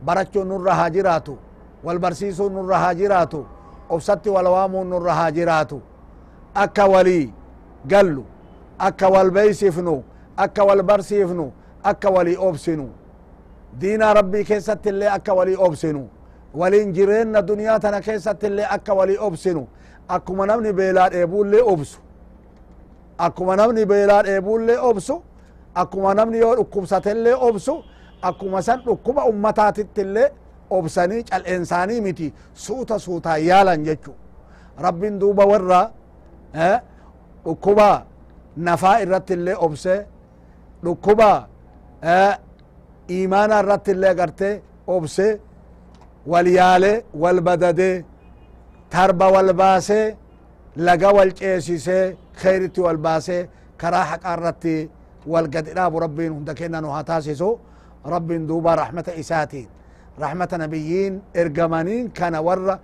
barachuun 0.05 0.47
nurra 0.47 0.75
haa 0.75 0.89
jiraatu 0.89 1.37
wal 1.83 1.99
barsiisuun 1.99 2.53
nurra 2.53 2.79
haa 2.79 2.93
jiraatu 2.93 3.45
obsatti 3.89 4.29
wal 4.29 4.45
waamuun 4.47 4.87
nurra 4.89 5.13
haa 5.13 5.31
jiraatu 5.31 5.81
akka 6.55 6.85
walii 6.85 7.33
gallu 7.87 8.25
akka 8.79 9.09
wal 9.09 9.31
beeysifnu 9.31 10.03
wal 13.81 13.81
barsiifnu 13.81 13.81
akka 13.81 13.81
walii 13.81 13.81
obsinu 13.81 13.81
diinaa 13.81 14.13
rabbii 14.13 14.43
keessatti 14.43 14.89
illee 14.89 15.09
akka 15.09 15.33
walii 15.33 15.55
obsinu 15.57 16.09
waliin 16.53 16.93
jireenna 16.93 17.41
duniyaa 17.47 17.79
tana 17.79 18.01
keessatti 18.01 18.47
illee 18.47 18.65
akka 18.69 18.93
walii 18.93 19.17
obsinu 19.17 19.67
akkuma 20.07 20.45
namni 20.45 20.73
beelaa 20.73 21.09
dheebuullee 21.09 21.61
obsu 21.61 21.99
akkuma 23.17 23.55
namni 23.55 23.85
beelaa 23.85 24.23
dheebuullee 24.23 24.77
obsu 24.79 25.23
akkuma 25.75 26.13
namni 26.13 26.37
yoo 26.39 26.55
dhukkubsatellee 26.55 27.35
obsu 27.35 27.83
akkuma 28.21 28.61
san 28.61 28.79
dhukkuba 28.85 29.25
ummataatittillee 29.25 30.29
obsanii 30.69 31.23
cal'eensaanii 31.23 32.01
miti 32.01 32.33
suuta 32.53 32.99
suutaa 32.99 33.37
yaalan 33.37 33.83
jechu 33.83 34.13
rabbin 34.77 35.19
duuba 35.19 35.45
warra 35.45 35.91
dhukkuba 37.45 38.05
nafaa 38.57 38.99
irratti 39.01 39.33
illee 39.33 39.55
obse 39.55 40.05
dhukkuba 40.83 41.47
imaana 43.07 43.59
irratti 43.61 43.91
illee 43.91 44.09
agarte 44.15 44.61
obse 44.87 45.39
wal 46.31 46.47
yaale 46.47 47.03
wal 47.13 47.39
badade 47.41 48.05
tarba 48.89 49.27
wal 49.35 51.31
ceesisee 51.39 52.15
خيرتي 52.41 52.81
والباسي 52.81 53.47
كرا 53.81 54.03
حق 54.03 54.27
الرتي 54.27 54.89
والقد 55.27 55.67
إلاب 55.67 55.97
ربين 55.97 56.31
هند 56.31 56.51
كنا 56.51 56.79
نهاتاسسو 56.79 57.57
رب 58.05 58.29
دوبا 58.47 58.75
رحمة 58.75 59.07
إساتين. 59.19 59.67
رحمة 60.19 60.49
نبيين 60.53 61.21
إرقمانين 61.35 62.07
كان 62.17 62.35
ورّا 62.35 62.79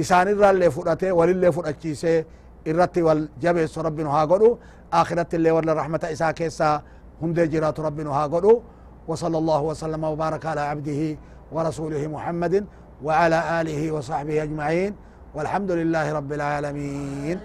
إسان 0.00 0.28
الرا 0.28 0.50
اللي 0.50 0.70
فرأته 0.70 1.12
وللي 1.12 1.52
فرأتشيسي 1.52 2.24
الرتي 2.66 3.02
والجبس 3.02 3.78
رب 3.78 4.00
نهاقلو 4.00 4.58
آخرت 4.92 5.34
اللي 5.34 5.50
ورّا 5.50 5.72
رحمة 5.80 6.02
إسا 6.12 6.30
كيسا 6.30 6.82
هند 7.22 7.40
جرات 7.52 7.80
رب 7.80 8.00
نهاقلو 8.00 8.62
وصلى 9.08 9.38
الله 9.38 9.60
وسلم 9.62 10.04
وبارك 10.04 10.46
على 10.46 10.60
عبده 10.60 11.16
ورسوله 11.52 12.06
محمد 12.06 12.66
وعلى 13.02 13.60
آله 13.60 13.92
وصحبه 13.92 14.42
أجمعين 14.42 14.92
والحمد 15.34 15.70
لله 15.70 16.12
رب 16.12 16.32
العالمين. 16.32 17.38